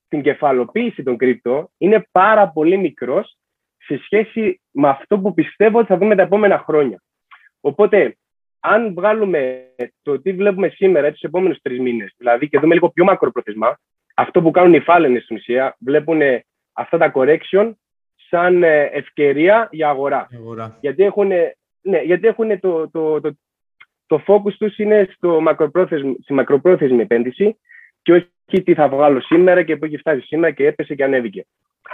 στην 0.06 0.22
κεφαλοποίηση 0.22 1.04
των 1.04 1.18
κρύπτο 1.18 1.72
είναι 1.78 2.08
πάρα 2.12 2.50
πολύ 2.50 2.78
μικρός 2.78 3.38
σε 3.78 4.00
σχέση 4.04 4.62
με 4.72 4.90
αυτό 4.90 5.20
που 5.20 5.34
πιστεύω 5.34 5.78
ότι 5.78 5.88
θα 5.88 5.98
δούμε 5.98 6.16
τα 6.16 6.22
επόμενα 6.22 6.58
χρόνια. 6.58 7.02
Οπότε, 7.62 8.18
αν 8.60 8.94
βγάλουμε 8.94 9.68
το 10.02 10.22
τι 10.22 10.32
βλέπουμε 10.32 10.68
σήμερα, 10.68 11.12
τους 11.12 11.22
επόμενους 11.22 11.62
τρεις 11.62 11.80
μήνες, 11.80 12.14
δηλαδή 12.18 12.50
και 12.50 12.60
δούμε 12.60 12.74
λίγο 12.74 12.90
πιο 12.90 13.04
μακροπροθεσμά, 13.04 13.80
αυτό 14.16 14.42
που 14.42 14.52
κάνουν 14.52 14.74
οι 14.74 14.80
φάλαινες 14.80 15.24
στην 15.24 15.36
ουσία, 15.36 15.76
βλέπουν 15.80 16.22
αυτά 16.74 16.98
τα 16.98 17.12
correction 17.16 17.72
σαν 18.30 18.64
ε, 18.64 18.84
ευκαιρία 18.84 19.70
για 19.72 19.90
αγορά. 19.90 20.28
αγορά. 20.34 20.78
Γιατί 20.82 21.04
έχουν, 21.04 21.28
ναι, 21.82 22.02
γιατί 22.02 22.28
έχουν 22.28 22.60
το, 22.60 22.90
το, 22.90 23.22
το, 23.22 23.38
το 24.08 24.24
focus 24.28 24.54
τους 24.58 24.78
είναι 24.78 25.08
στο 25.16 25.42
μακροπρόθεσμη, 25.42 26.16
στη 26.22 26.34
μακροπρόθεσμη 26.34 27.02
επένδυση 27.02 27.58
και 28.02 28.14
όχι 28.14 28.64
τι 28.64 28.74
θα 28.74 28.90
βγάλω 28.90 29.22
σήμερα 29.22 29.64
και 29.64 29.76
πού 29.76 29.86
έχει 29.86 29.98
φτάσει 29.98 30.22
σήμερα 30.22 30.52
και 30.52 30.66
έπεσε 30.66 30.96
και 30.96 31.04
ανέβηκε. 31.04 31.46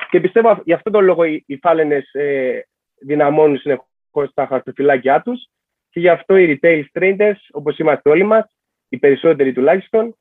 Και 0.09 0.19
πιστεύω 0.19 0.61
γι' 0.63 0.73
αυτόν 0.73 0.91
τον 0.93 1.03
λόγο 1.03 1.23
οι, 1.23 1.43
οι 1.47 1.57
φάλαινες 1.57 2.13
ε, 2.13 2.61
δυναμώνουν 2.99 3.57
συνεχώς 3.57 4.33
τα 4.33 4.45
χαρτοφυλάκια 4.45 5.21
τους 5.21 5.47
και 5.95 6.01
γι' 6.01 6.09
αυτό 6.09 6.37
οι 6.37 6.59
retail 6.61 6.83
traders, 6.93 7.35
όπως 7.51 7.77
είμαστε 7.77 8.09
όλοι 8.09 8.23
μας, 8.23 8.45
οι 8.89 8.97
περισσότεροι 8.97 9.53
τουλάχιστον, 9.53 10.17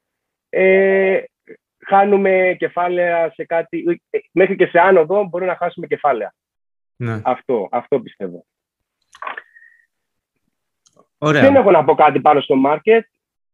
ε, 0.49 1.23
χάνουμε 1.87 2.57
κεφάλαια 2.59 3.33
σε 3.35 3.45
κάτι, 3.45 4.03
ε, 4.11 4.19
μέχρι 4.33 4.57
και 4.57 4.67
σε 4.67 4.79
άνοδο 4.79 5.25
μπορούμε 5.25 5.51
να 5.51 5.57
χάσουμε 5.57 5.87
κεφάλαια. 5.87 6.35
Ναι. 6.97 7.21
Αυτό, 7.25 7.69
αυτό 7.71 8.01
πιστεύω. 8.01 8.47
Ωραία. 11.19 11.43
Δεν 11.43 11.55
έχω 11.55 11.71
να 11.71 11.85
πω 11.85 11.95
κάτι 11.95 12.21
πάνω 12.21 12.41
στο 12.41 12.55
market. 12.67 13.03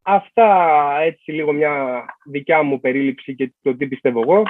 Αυτά 0.03 0.77
έτσι 1.01 1.33
λίγο 1.33 1.53
μια 1.53 2.05
δικιά 2.25 2.63
μου 2.63 2.81
περίληψη 2.81 3.35
και 3.35 3.53
το 3.63 3.77
τι 3.77 3.87
πιστεύω 3.87 4.21
εγώ. 4.21 4.43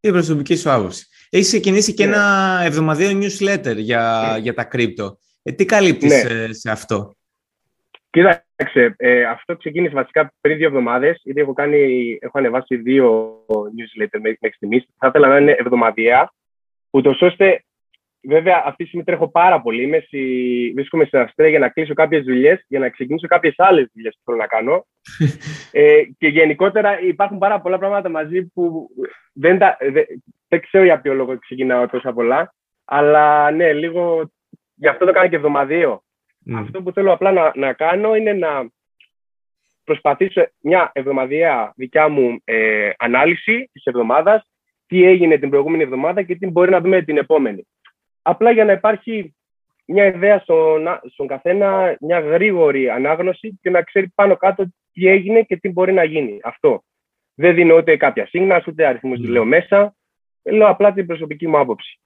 Η 0.00 0.10
προσωπική 0.10 0.56
σου 0.56 0.70
άποψη. 0.70 1.06
Έχεις 1.30 1.46
ξεκινήσει 1.46 1.94
και 1.94 2.06
ναι. 2.06 2.14
ένα 2.14 2.60
εβδομαδιαίο 2.64 3.18
newsletter 3.18 3.76
για, 3.76 4.30
ναι. 4.32 4.38
για 4.38 4.54
τα 4.54 4.64
κρύπτο. 4.64 5.18
Ε, 5.42 5.52
τι 5.52 5.64
καλύπτεις 5.64 6.24
ναι. 6.24 6.42
ε, 6.42 6.52
σε 6.52 6.70
αυτό; 6.70 7.14
Κοίταξε, 8.10 8.94
ε, 8.96 9.24
αυτό 9.24 9.56
ξεκίνησε 9.56 9.94
βασικά 9.94 10.32
πριν 10.40 10.56
δύο 10.56 10.66
εβδομάδες. 10.66 11.20
Ήδη 11.24 11.40
έχω, 11.40 11.52
κάνει, 11.52 12.18
έχω 12.20 12.38
ανεβάσει 12.38 12.76
δύο 12.76 13.38
newsletter 13.48 14.18
μέχρι 14.20 14.52
στιγμής. 14.54 14.84
Θα 14.98 15.06
ήθελα 15.06 15.28
να 15.28 15.38
είναι 15.38 15.54
εβδομαδιαία, 15.58 16.32
ούτως 16.90 17.22
ώστε 17.22 17.64
Βέβαια, 18.24 18.62
αυτή 18.64 18.82
τη 18.82 18.88
στιγμή 18.88 19.04
τρέχω 19.04 19.30
πάρα 19.30 19.60
πολύ. 19.60 19.82
Είμαι 19.82 20.02
στη... 20.06 20.72
Βρίσκομαι 20.74 21.04
στην 21.04 21.18
Αυστρία 21.18 21.48
για 21.48 21.58
να 21.58 21.68
κλείσω 21.68 21.94
κάποιες 21.94 22.24
δουλειές, 22.24 22.64
για 22.68 22.78
να 22.78 22.88
ξεκινήσω 22.88 23.26
κάποιες 23.26 23.54
άλλες 23.56 23.90
δουλειές 23.94 24.14
που 24.14 24.22
θέλω 24.24 24.36
να 24.36 24.46
κάνω. 24.46 24.86
ε, 25.72 26.02
και 26.18 26.28
γενικότερα 26.28 27.00
υπάρχουν 27.00 27.38
πάρα 27.38 27.60
πολλά 27.60 27.78
πράγματα 27.78 28.08
μαζί 28.08 28.44
που 28.44 28.88
δεν, 29.32 29.58
τα... 29.58 29.76
δεν 30.48 30.60
ξέρω 30.60 30.84
για 30.84 31.00
ποιο 31.00 31.14
λόγο 31.14 31.38
ξεκινάω 31.38 31.88
τόσα 31.88 32.12
πολλά. 32.12 32.54
Αλλά 32.84 33.50
ναι, 33.50 33.72
λίγο 33.72 34.30
Γι' 34.82 34.88
αυτό 34.88 35.04
το 35.04 35.12
κάνω 35.12 35.28
και 35.28 35.36
εβδομαδίο. 35.36 36.02
Mm. 36.46 36.54
Αυτό 36.54 36.82
που 36.82 36.92
θέλω 36.92 37.12
απλά 37.12 37.32
να, 37.32 37.52
να 37.54 37.72
κάνω 37.72 38.14
είναι 38.14 38.32
να 38.32 38.70
προσπαθήσω 39.84 40.46
μια 40.60 40.90
εβδομαδιαία 40.94 41.72
δικιά 41.76 42.08
μου 42.08 42.40
ε, 42.44 42.90
ανάλυση 42.98 43.70
της 43.72 43.84
εβδομάδας, 43.84 44.48
τι 44.86 45.04
έγινε 45.04 45.38
την 45.38 45.50
προηγούμενη 45.50 45.82
εβδομάδα 45.82 46.22
και 46.22 46.34
τι 46.34 46.46
μπορεί 46.46 46.70
να 46.70 46.80
δούμε 46.80 47.02
την 47.02 47.16
επόμενη. 47.16 47.66
Απλά 48.22 48.50
για 48.50 48.64
να 48.64 48.72
υπάρχει 48.72 49.34
μια 49.86 50.06
ιδέα 50.06 50.38
στον, 50.38 50.88
στον 51.12 51.26
καθένα, 51.26 51.96
μια 52.00 52.20
γρήγορη 52.20 52.90
ανάγνωση 52.90 53.58
και 53.62 53.70
να 53.70 53.82
ξέρει 53.82 54.12
πάνω 54.14 54.36
κάτω 54.36 54.72
τι 54.92 55.06
έγινε 55.06 55.42
και 55.42 55.56
τι 55.56 55.68
μπορεί 55.68 55.92
να 55.92 56.04
γίνει. 56.04 56.38
Αυτό. 56.42 56.82
Δεν 57.34 57.54
δίνω 57.54 57.76
ούτε 57.76 57.96
κάποια 57.96 58.26
σύγνα, 58.26 58.62
ούτε 58.68 58.86
αριθμούς 58.86 59.18
mm. 59.18 59.28
λέω 59.28 59.44
μέσα. 59.44 59.94
Λέω 60.42 60.68
απλά 60.68 60.92
την 60.92 61.06
προσωπική 61.06 61.48
μου 61.48 61.58
άποψη. 61.58 62.00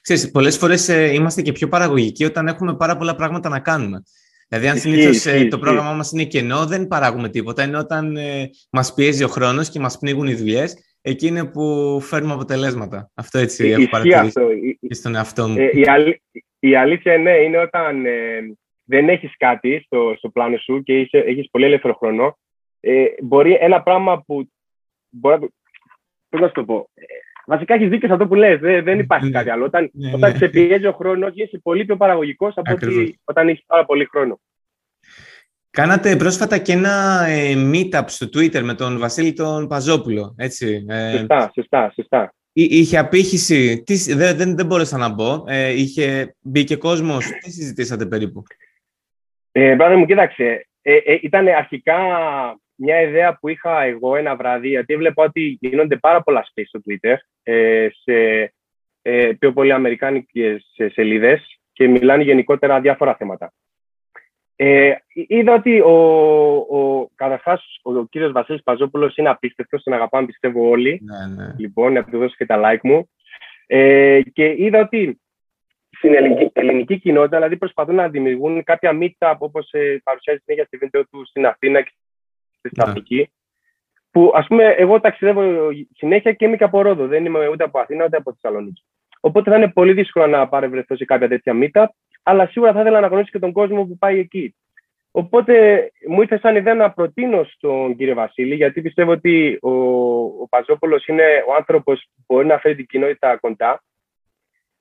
Ξέρεις, 0.00 0.30
πολλές 0.30 0.58
φορές 0.58 0.88
ε, 0.88 1.14
είμαστε 1.14 1.42
και 1.42 1.52
πιο 1.52 1.68
παραγωγικοί 1.68 2.24
όταν 2.24 2.46
έχουμε 2.46 2.76
πάρα 2.76 2.96
πολλά 2.96 3.14
πράγματα 3.14 3.48
να 3.48 3.60
κάνουμε. 3.60 4.02
Δηλαδή, 4.48 4.68
αν 4.68 4.78
συνήθως 4.78 5.26
ε, 5.26 5.44
το 5.44 5.58
πρόγραμμά 5.58 5.92
μας 5.92 6.12
είναι 6.12 6.24
κενό, 6.24 6.66
δεν 6.66 6.86
παράγουμε 6.86 7.28
τίποτα. 7.28 7.62
Είναι 7.62 7.78
όταν 7.78 8.16
ε, 8.16 8.50
μας 8.70 8.94
πιέζει 8.94 9.24
ο 9.24 9.28
χρόνος 9.28 9.70
και 9.70 9.80
μας 9.80 9.98
πνίγουν 9.98 10.26
οι 10.26 10.34
δουλειές, 10.34 10.96
εκεί 11.00 11.26
είναι 11.26 11.44
που 11.44 11.98
φέρνουμε 12.00 12.34
αποτελέσματα. 12.34 13.10
Αυτό 13.14 13.38
έτσι 13.38 13.68
έχω 13.68 13.88
παρατηρήσει 13.88 14.78
και 14.88 14.94
στον 14.94 15.14
εαυτό 15.14 15.48
μου. 15.48 15.56
η, 15.72 15.84
αλή, 15.86 16.22
η 16.58 16.76
αλήθεια 16.76 17.18
ναι, 17.18 17.36
είναι 17.36 17.58
όταν 17.58 18.02
δεν 18.84 19.08
έχεις 19.08 19.36
κάτι 19.36 19.82
στο, 19.84 20.14
στο 20.16 20.28
πλάνο 20.28 20.56
σου 20.56 20.82
και 20.82 21.08
έχεις 21.10 21.50
πολύ 21.50 21.64
ελεύθερο 21.64 21.94
χρόνο, 21.94 22.38
μπορεί 23.22 23.56
ένα 23.60 23.82
πράγμα 23.82 24.22
που. 24.22 24.50
Μπορεί, 25.12 25.48
πώς 26.28 26.40
να 26.40 26.46
σου 26.46 26.52
το 26.52 26.64
πω. 26.64 26.90
Βασικά 27.50 27.74
έχεις 27.74 27.88
δίκιο 27.88 28.08
σε 28.08 28.12
αυτό 28.12 28.26
που 28.26 28.34
λες. 28.34 28.60
Δεν, 28.60 28.84
δεν 28.84 28.98
υπάρχει 28.98 29.26
ναι. 29.26 29.32
κάτι 29.32 29.50
άλλο. 29.50 29.64
Όταν, 29.64 29.90
ναι, 29.92 30.10
όταν 30.14 30.30
ναι. 30.30 30.38
σε 30.38 30.48
πιέζει 30.48 30.86
ο 30.86 30.92
χρόνος, 30.92 31.32
είσαι 31.34 31.58
πολύ 31.62 31.84
πιο 31.84 31.96
παραγωγικός 31.96 32.52
από 32.56 32.72
ότι 32.72 33.20
όταν 33.24 33.48
έχεις 33.48 33.64
πάρα 33.66 33.84
πολύ 33.84 34.04
χρόνο. 34.04 34.40
Κάνατε 35.70 36.16
πρόσφατα 36.16 36.58
και 36.58 36.72
ένα 36.72 37.24
ε, 37.26 37.54
meetup 37.72 38.04
στο 38.06 38.26
Twitter 38.26 38.60
με 38.62 38.74
τον 38.74 38.98
Βασίλη 38.98 39.32
τον 39.32 39.68
Παζόπουλο, 39.68 40.34
έτσι. 40.38 40.84
Ε, 40.88 41.16
σωστά, 41.16 41.50
σωστά, 41.54 41.92
σωστά. 41.94 42.34
Είχε 42.52 42.98
απήχηση, 42.98 43.82
τι, 43.82 44.14
δεν, 44.14 44.36
δεν, 44.36 44.56
δεν 44.56 44.66
μπόρεσα 44.66 44.98
να 44.98 45.08
μπω, 45.08 45.44
ε, 45.46 45.72
είχε 45.72 46.36
μπει 46.40 46.64
και 46.64 46.76
κόσμος, 46.76 47.26
τι 47.26 47.50
συζητήσατε 47.50 48.06
περίπου; 48.06 48.42
Ε, 49.52 49.76
μου, 49.96 50.06
κοίταξε, 50.06 50.68
ε, 50.82 50.94
ε, 50.94 51.18
ήταν 51.22 51.46
αρχικά 51.46 51.96
μια 52.80 53.02
ιδέα 53.02 53.38
που 53.38 53.48
είχα 53.48 53.82
εγώ 53.82 54.16
ένα 54.16 54.36
βράδυ, 54.36 54.68
γιατί 54.68 54.96
βλέπω 54.96 55.22
ότι 55.22 55.58
γίνονται 55.60 55.96
πάρα 55.96 56.22
πολλά 56.22 56.46
space 56.46 56.64
στο 56.66 56.80
Twitter, 56.88 57.14
ε, 57.42 57.88
σε 58.02 58.52
ε, 59.02 59.32
πιο 59.38 59.52
πολύ 59.52 59.72
αμερικάνικες 59.72 60.74
σελίδες 60.92 61.60
και 61.72 61.88
μιλάνε 61.88 62.22
γενικότερα 62.22 62.80
διάφορα 62.80 63.14
θέματα. 63.14 63.52
Ε, 64.56 64.94
είδα 65.12 65.54
ότι 65.54 65.80
ο, 65.80 65.96
ο, 66.70 67.08
καταρχάς 67.14 67.80
ο, 67.82 67.98
ο 67.98 68.06
κύριος 68.10 68.32
Βασίλης 68.32 68.62
Παζόπουλος 68.62 69.16
είναι 69.16 69.28
απίστευτος, 69.28 69.82
τον 69.82 69.92
αγαπάμε 69.92 70.26
πιστεύω 70.26 70.68
όλοι. 70.68 71.00
Ναι, 71.02 71.42
ναι. 71.42 71.54
Λοιπόν, 71.58 71.92
να 71.92 72.04
του 72.04 72.18
δώσω 72.18 72.34
και 72.38 72.46
τα 72.46 72.60
like 72.64 72.82
μου. 72.82 73.10
Ε, 73.66 74.20
και 74.32 74.54
είδα 74.56 74.80
ότι 74.80 75.20
στην 75.90 76.14
ελληνική, 76.14 76.50
ελληνική 76.52 76.98
κοινότητα, 76.98 77.36
δηλαδή 77.36 77.56
προσπαθούν 77.56 77.94
να 77.94 78.08
δημιουργούν 78.08 78.64
κάποια 78.64 78.98
meetup 79.00 79.34
όπως 79.38 79.72
ε, 79.72 80.00
παρουσιάζει 80.04 80.40
συνέχεια 80.44 80.64
στη 80.64 80.76
βίντεο 80.76 81.06
του 81.06 81.26
στην 81.26 81.46
Αθήνα 81.46 81.80
και 81.82 81.92
στη 82.68 82.80
Αφρική. 82.80 83.16
Ναι. 83.16 83.24
Που 84.10 84.32
ας 84.34 84.46
πούμε, 84.46 84.64
εγώ 84.64 85.00
ταξιδεύω 85.00 85.42
συνέχεια 85.94 86.32
και 86.32 86.44
είμαι 86.44 86.56
και 86.56 86.64
από 86.64 86.82
Ρόδο. 86.82 87.06
Δεν 87.06 87.24
είμαι 87.24 87.48
ούτε 87.48 87.64
από 87.64 87.78
Αθήνα 87.78 88.04
ούτε 88.04 88.16
από 88.16 88.32
Θεσσαλονίκη. 88.32 88.84
Οπότε 89.20 89.50
θα 89.50 89.56
είναι 89.56 89.68
πολύ 89.68 89.92
δύσκολο 89.92 90.26
να 90.26 90.48
παρευρεθώ 90.48 90.96
σε 90.96 91.04
κάποια 91.04 91.28
τέτοια 91.28 91.54
μύτα, 91.54 91.94
αλλά 92.22 92.46
σίγουρα 92.46 92.72
θα 92.72 92.80
ήθελα 92.80 93.00
να 93.00 93.06
γνωρίσω 93.06 93.30
και 93.30 93.38
τον 93.38 93.52
κόσμο 93.52 93.84
που 93.84 93.98
πάει 93.98 94.18
εκεί. 94.18 94.54
Οπότε 95.10 95.86
μου 96.08 96.20
ήρθε 96.20 96.38
σαν 96.38 96.56
ιδέα 96.56 96.74
να 96.74 96.90
προτείνω 96.90 97.44
στον 97.44 97.96
κύριο 97.96 98.14
Βασίλη, 98.14 98.54
γιατί 98.54 98.82
πιστεύω 98.82 99.10
ότι 99.10 99.58
ο, 99.60 99.70
ο 100.20 100.46
Παζόπουλος 100.48 101.06
είναι 101.06 101.44
ο 101.48 101.54
άνθρωπος 101.54 102.06
που 102.14 102.34
μπορεί 102.34 102.46
να 102.46 102.58
φέρει 102.58 102.74
την 102.74 102.86
κοινότητα 102.86 103.36
κοντά. 103.36 103.82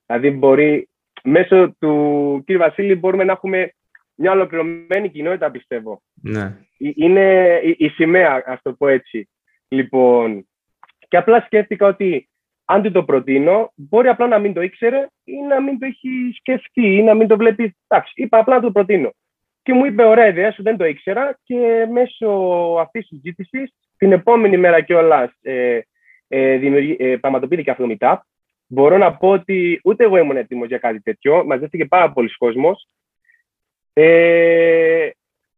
Δηλαδή 0.05 0.31
μπορεί 0.31 0.89
μέσω 1.23 1.75
του 1.79 2.43
κ. 2.45 2.57
Βασίλη 2.57 2.95
μπορούμε 2.95 3.23
να 3.23 3.31
έχουμε 3.31 3.73
μια 4.19 4.31
ολοκληρωμένη 4.31 5.09
κοινότητα, 5.09 5.51
πιστεύω. 5.51 6.01
Ναι. 6.21 6.57
Είναι 6.77 7.59
η, 7.63 7.75
η 7.77 7.89
σημαία, 7.89 8.43
ας 8.45 8.61
το 8.61 8.73
πω 8.73 8.87
έτσι. 8.87 9.29
Λοιπόν, 9.67 10.47
και 11.07 11.17
απλά 11.17 11.41
σκέφτηκα 11.41 11.87
ότι 11.87 12.29
αν 12.65 12.81
του 12.81 12.91
το 12.91 13.03
προτείνω, 13.03 13.71
μπορεί 13.75 14.07
απλά 14.07 14.27
να 14.27 14.39
μην 14.39 14.53
το 14.53 14.61
ήξερε 14.61 15.07
ή 15.23 15.41
να 15.41 15.61
μην 15.61 15.79
το 15.79 15.85
έχει 15.85 16.09
σκεφτεί 16.35 16.95
ή 16.95 17.03
να 17.03 17.13
μην 17.13 17.27
το 17.27 17.37
βλέπει. 17.37 17.77
Εντάξει, 17.87 18.13
είπα 18.15 18.37
απλά 18.37 18.55
να 18.55 18.61
το 18.61 18.71
προτείνω. 18.71 19.13
Και 19.61 19.73
μου 19.73 19.85
είπε: 19.85 20.03
Ωραία 20.03 20.27
ιδέα 20.27 20.51
σου, 20.51 20.63
δεν 20.63 20.77
το 20.77 20.85
ήξερα. 20.85 21.39
Και 21.43 21.87
μέσω 21.91 22.27
αυτής 22.79 23.07
της 23.07 23.19
συζήτησης, 23.19 23.73
την 23.97 24.11
επόμενη 24.11 24.57
μέρα 24.57 24.81
κιόλας 24.81 25.31
ε, 25.41 25.79
ε, 26.27 26.59
ε, 26.97 27.17
πραγματοποιήθηκε 27.17 27.71
αυτό 27.71 27.87
το 27.87 27.95
meetup. 27.99 28.17
Μπορώ 28.67 28.97
να 28.97 29.15
πω 29.17 29.29
ότι 29.29 29.79
ούτε 29.83 30.03
εγώ 30.03 30.17
ήμουν 30.17 30.37
έτοιμος 30.37 30.67
για 30.67 30.77
κάτι 30.77 31.01
τέτοιο. 31.01 31.45
Μαζεύτηκε 31.45 31.85
πάρα 31.85 32.11
πολλοί 32.11 32.29
κόσμος. 32.37 32.87
Ε, 33.93 35.09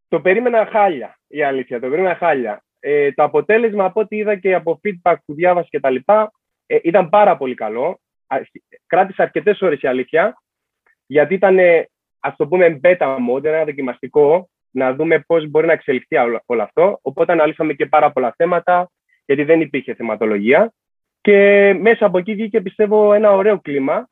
το 0.07 0.21
περίμενα 0.21 0.65
χάλια, 0.65 1.19
η 1.27 1.43
αλήθεια. 1.43 1.79
Το 1.79 1.89
περίμενα 1.89 2.15
χάλια. 2.15 2.63
Ε, 2.79 3.11
το 3.11 3.23
αποτέλεσμα 3.23 3.85
από 3.85 3.99
ό,τι 3.99 4.15
είδα 4.15 4.35
και 4.35 4.53
από 4.53 4.79
feedback 4.83 5.15
που 5.25 5.33
διάβασα 5.33 5.67
και 5.69 5.79
τα 5.79 5.89
λοιπά, 5.89 6.31
ε, 6.65 6.77
ήταν 6.83 7.09
πάρα 7.09 7.37
πολύ 7.37 7.53
καλό. 7.53 7.99
Κράτησε 8.87 9.21
αρκετές 9.21 9.61
ώρες 9.61 9.81
η 9.81 9.87
αλήθεια, 9.87 10.41
γιατί 11.05 11.33
ήταν, 11.33 11.57
ας 12.19 12.35
το 12.35 12.47
πούμε, 12.47 12.79
beta 12.83 13.17
mode, 13.29 13.43
ένα 13.43 13.63
δοκιμαστικό, 13.63 14.49
να 14.71 14.93
δούμε 14.93 15.19
πώς 15.19 15.47
μπορεί 15.47 15.67
να 15.67 15.73
εξελιχθεί 15.73 16.15
όλο 16.45 16.63
αυτό. 16.63 16.99
Οπότε 17.01 17.31
αναλύσαμε 17.31 17.73
και 17.73 17.85
πάρα 17.85 18.11
πολλά 18.11 18.33
θέματα, 18.37 18.91
γιατί 19.25 19.43
δεν 19.43 19.61
υπήρχε 19.61 19.93
θεματολογία. 19.93 20.73
Και 21.21 21.73
μέσα 21.79 22.05
από 22.05 22.17
εκεί 22.17 22.33
βγήκε, 22.33 22.61
πιστεύω, 22.61 23.13
ένα 23.13 23.31
ωραίο 23.31 23.59
κλίμα. 23.61 24.09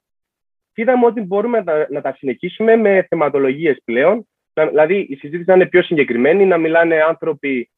Και 0.73 0.81
είδαμε 0.81 1.05
ότι 1.05 1.21
μπορούμε 1.21 1.61
να, 1.61 1.87
να 1.89 2.01
τα 2.01 2.15
συνεχίσουμε 2.17 2.75
με 2.75 3.05
θεματολογίες 3.09 3.81
πλέον. 3.85 4.27
Δηλαδή, 4.53 4.95
η 5.09 5.15
συζήτηση 5.15 5.43
να 5.47 5.53
είναι 5.53 5.65
πιο 5.65 5.81
συγκεκριμένη, 5.81 6.45
να 6.45 6.57
μιλάνε 6.57 7.01
άνθρωποι 7.01 7.69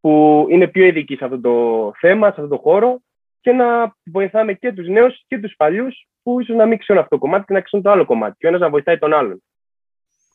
που 0.00 0.46
είναι 0.50 0.66
πιο 0.66 0.84
ειδικοί 0.84 1.16
σε 1.16 1.24
αυτό 1.24 1.40
το 1.40 1.92
θέμα, 1.98 2.26
σε 2.26 2.40
αυτό 2.40 2.48
το 2.48 2.62
χώρο 2.62 3.00
και 3.40 3.52
να 3.52 3.96
βοηθάμε 4.04 4.52
και 4.52 4.72
τους 4.72 4.88
νέους 4.88 5.24
και 5.26 5.38
τους 5.38 5.54
παλιούς 5.56 6.06
που 6.22 6.40
ίσως 6.40 6.56
να 6.56 6.66
μην 6.66 6.78
ξέρουν 6.78 7.02
αυτό 7.02 7.16
το 7.16 7.22
κομμάτι 7.22 7.44
και 7.46 7.52
να 7.52 7.60
ξέρουν 7.60 7.84
το 7.84 7.90
άλλο 7.90 8.04
κομμάτι 8.04 8.36
και 8.38 8.46
ο 8.46 8.48
ένας 8.48 8.60
να 8.60 8.70
βοηθάει 8.70 8.98
τον 8.98 9.12
άλλον. 9.12 9.42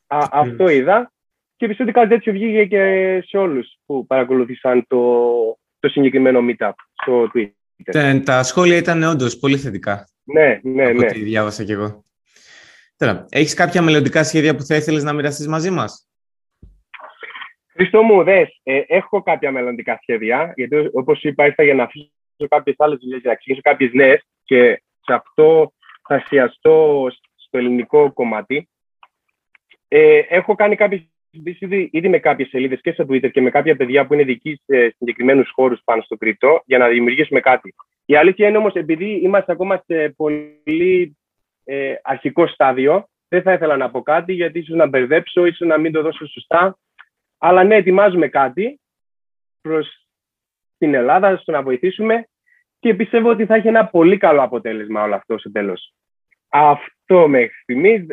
Α, 0.08 0.28
αυτό 0.32 0.70
είδα 0.70 1.12
και 1.56 1.68
πιστεύω 1.68 1.90
ότι 1.90 2.00
κάτι 2.00 2.10
τέτοιο 2.10 2.34
βγήκε 2.34 2.66
και 2.66 3.24
σε 3.28 3.38
όλους 3.38 3.78
που 3.86 4.06
παρακολουθήσαν 4.06 4.86
το, 4.88 5.00
το 5.80 5.90
συγκεκριμένο 5.90 6.40
meetup 6.50 6.72
στο 7.02 7.30
Twitter. 7.34 7.57
Τα 8.24 8.44
σχόλια 8.44 8.78
ήταν 8.78 9.04
όντως 9.04 9.38
πολύ 9.38 9.58
θετικά. 9.58 10.08
Ναι, 10.24 10.60
ναι, 10.64 10.84
από 10.84 11.00
ναι. 11.00 11.06
Ό,τι 11.06 11.24
διάβασα 11.24 11.64
κι 11.64 11.72
εγώ. 11.72 12.06
Τώρα, 12.98 13.26
έχεις 13.30 13.54
κάποια 13.54 13.82
μελλοντικά 13.82 14.24
σχέδια 14.24 14.56
που 14.56 14.64
θα 14.64 14.76
ήθελες 14.76 15.04
να 15.04 15.14
μοιραστείς 15.14 15.48
μαζί 15.48 15.70
μας; 15.70 16.08
Χρήστο 17.78 18.04
μου, 18.04 18.24
δες, 18.24 18.60
ε, 18.64 18.82
έχω 18.88 19.22
κάποια 19.22 19.52
μελλοντικά 19.52 20.00
σχέδια, 20.02 20.54
γιατί 20.56 20.90
όπως 20.94 21.24
είπα 21.24 21.46
ήρθα 21.46 21.64
για 21.64 21.74
να 21.74 21.84
αφήσω 21.84 22.48
κάποιες 22.50 22.76
άλλες 22.80 23.00
δουλειές, 23.02 23.22
για 23.22 23.30
να 23.30 23.36
ξεκινήσω 23.36 23.62
κάποιες 23.62 23.92
νέες 23.94 24.28
και 24.44 24.84
σε 25.06 25.14
αυτό 25.14 25.74
θα 26.08 26.16
εστιαστώ 26.16 27.08
στο 27.36 27.58
ελληνικό 27.58 28.14
κομμάτι. 28.14 28.70
Ε, 29.88 30.18
έχω 30.18 30.56
κάνει 30.56 30.76
κάποιες 30.76 31.02
ήδη, 31.44 31.90
ήδη 31.92 32.10
με 32.10 32.20
κάποιες 32.20 32.50
σελίδες 32.50 32.82
και 32.82 32.92
στο 32.92 33.04
Twitter 33.10 33.32
και 33.32 33.42
με 33.42 33.50
κάποια 33.50 33.76
παιδιά 33.76 34.08
που 34.08 34.14
είναι 34.14 34.24
δικοί 34.24 34.62
σε 34.66 34.96
συγκεκριμένους 34.98 35.52
χώρους 35.54 35.82
πάνω 35.84 36.02
στο 36.02 36.18
κρυπτό 36.18 36.62
για 36.66 36.78
να 36.78 36.88
δημιουργήσουμε 36.88 37.40
κάτι. 37.40 37.74
Η 38.06 38.16
αλήθεια 38.16 38.48
είναι 38.48 38.58
όμως 38.58 38.74
επειδή 38.74 39.20
είμαστε 39.24 39.52
ακόμα 39.52 39.84
σε 39.86 40.10
πολύ 40.10 41.18
ε, 41.64 41.94
αρχικό 42.04 42.48
στάδιο, 42.48 43.08
δεν 43.28 43.42
θα 43.42 43.54
ήθελα 43.54 43.78
να 43.78 43.92
πω 43.92 44.02
κάτι 44.02 44.34
γιατί 44.34 44.60
ίσως 44.60 44.76
να 44.76 44.88
μπερδέψω, 44.88 45.46
ίσως 45.46 45.68
να 45.68 45.78
μην 45.78 45.92
το 45.92 46.02
δώσω 46.02 46.28
σωστά. 46.28 46.78
Αλλά 47.38 47.64
ναι, 47.64 47.76
ετοιμάζουμε 47.76 48.28
κάτι 48.28 48.80
προς 49.62 50.08
την 50.78 50.94
Ελλάδα, 50.94 51.38
στο 51.38 51.52
να 51.52 51.62
βοηθήσουμε 51.62 52.28
και 52.80 52.94
πιστεύω 52.94 53.30
ότι 53.30 53.46
θα 53.46 53.56
έχει 53.56 53.68
ένα 53.68 53.86
πολύ 53.88 54.18
καλό 54.18 54.42
αποτέλεσμα 54.42 55.04
όλο 55.04 55.16
αυτό 55.16 55.38
στο 55.38 55.52
τέλος. 55.52 55.94
Αυτό 56.50 57.28
μέχρι 57.28 57.56
στιγμής. 57.62 58.06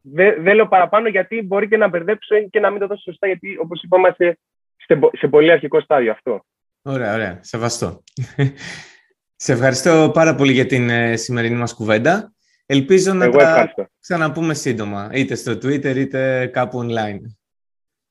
Δεν 0.00 0.42
δε 0.42 0.54
λέω 0.54 0.68
παραπάνω 0.68 1.08
γιατί 1.08 1.42
μπορεί 1.42 1.68
και 1.68 1.76
να 1.76 1.88
μπερδέψω 1.88 2.40
και 2.50 2.60
να 2.60 2.70
μην 2.70 2.80
το 2.80 2.86
δώσω 2.86 3.02
σωστά 3.02 3.26
γιατί 3.26 3.56
όπως 3.60 3.82
είπα 3.82 3.98
είμαστε 3.98 4.38
σε, 4.76 4.98
σε 5.12 5.28
πολύ 5.28 5.50
αρχικό 5.50 5.80
στάδιο 5.80 6.12
αυτό. 6.12 6.44
Ωραία, 6.82 7.14
ωραία. 7.14 7.38
Σεβαστό. 7.42 8.02
Σε 9.40 9.52
ευχαριστώ 9.52 10.10
πάρα 10.14 10.34
πολύ 10.34 10.52
για 10.52 10.66
την 10.66 10.90
ε, 10.90 11.16
σημερινή 11.16 11.56
μας 11.56 11.74
κουβέντα. 11.74 12.32
Ελπίζω 12.66 13.12
να 13.12 13.24
Εγώ 13.24 13.36
τα 13.36 13.48
ευχαριστώ. 13.48 13.86
ξαναπούμε 14.00 14.54
σύντομα, 14.54 15.10
είτε 15.12 15.34
στο 15.34 15.52
Twitter 15.52 15.96
είτε 15.96 16.46
κάπου 16.46 16.86
online. 16.86 17.20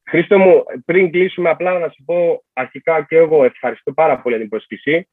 Χρήστο 0.09 0.39
μου, 0.39 0.63
πριν 0.85 1.11
κλείσουμε 1.11 1.49
απλά 1.49 1.79
να 1.79 1.89
σου 1.89 2.03
πω 2.03 2.43
αρχικά 2.53 3.03
και 3.03 3.15
εγώ 3.17 3.43
ευχαριστώ 3.43 3.93
πάρα 3.93 4.21
πολύ 4.21 4.35
για 4.35 4.43
την 4.43 4.49
πρόσκληση. 4.49 5.09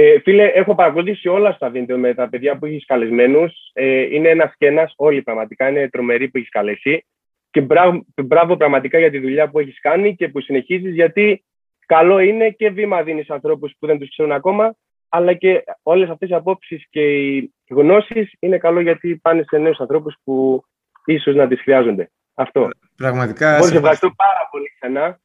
Ε, 0.00 0.20
φίλε, 0.20 0.44
έχω 0.44 0.74
παρακολουθήσει 0.74 1.28
όλα 1.28 1.52
στα 1.52 1.70
βίντεο 1.70 1.98
με 1.98 2.14
τα 2.14 2.28
παιδιά 2.28 2.58
που 2.58 2.66
έχεις 2.66 2.84
καλεσμένους. 2.84 3.70
Ε, 3.72 4.14
είναι 4.14 4.28
ένας 4.28 4.54
και 4.58 4.66
ένας, 4.66 4.92
όλοι 4.96 5.22
πραγματικά 5.22 5.68
είναι 5.68 5.88
τρομεροί 5.88 6.28
που 6.28 6.36
έχεις 6.38 6.48
καλέσει. 6.48 7.06
Και 7.50 7.60
μπράβο, 7.60 8.04
μπράβο 8.24 8.56
πραγματικά 8.56 8.98
για 8.98 9.10
τη 9.10 9.18
δουλειά 9.18 9.48
που 9.50 9.58
έχεις 9.58 9.80
κάνει 9.80 10.16
και 10.16 10.28
που 10.28 10.40
συνεχίζεις, 10.40 10.94
γιατί 10.94 11.44
καλό 11.86 12.18
είναι 12.18 12.50
και 12.50 12.70
βήμα 12.70 13.02
δίνεις 13.02 13.30
ανθρώπους 13.30 13.74
που 13.78 13.86
δεν 13.86 13.98
τους 13.98 14.10
ξέρουν 14.10 14.32
ακόμα, 14.32 14.76
αλλά 15.08 15.34
και 15.34 15.64
όλες 15.82 16.08
αυτές 16.08 16.28
οι 16.28 16.34
απόψεις 16.34 16.86
και 16.90 17.16
οι 17.16 17.52
γνώσεις 17.68 18.32
είναι 18.38 18.58
καλό 18.58 18.80
γιατί 18.80 19.16
πάνε 19.16 19.44
σε 19.48 19.58
νέους 19.58 19.78
ανθρώπους 19.78 20.16
που 20.24 20.64
ίσως 21.04 21.34
να 21.34 21.48
τις 21.48 21.60
χρειάζονται. 21.60 22.10
Αυτό. 22.34 22.68
Πραγματικά. 22.96 23.52
Μπορείς, 23.52 23.70
σε 23.70 23.76
ευχαριστώ 23.76 24.12
πάρα 24.16 24.48
πολύ 24.50 24.72
ξανά. 24.80 25.20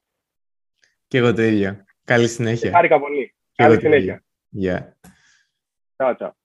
Και 1.07 1.17
εγώ 1.17 1.33
το 1.33 1.41
ίδιο. 1.41 1.85
Καλή 2.03 2.27
συνέχεια. 2.27 2.71
Χάρηκα 2.71 2.99
πολύ. 2.99 3.33
Και 3.51 3.63
εγώ 3.63 3.69
Καλή 3.71 3.81
το 3.81 3.87
ίδιο. 3.87 3.99
συνέχεια. 3.99 4.23
Yeah. 4.53 4.93
Ciao, 5.97 6.15
ciao. 6.15 6.42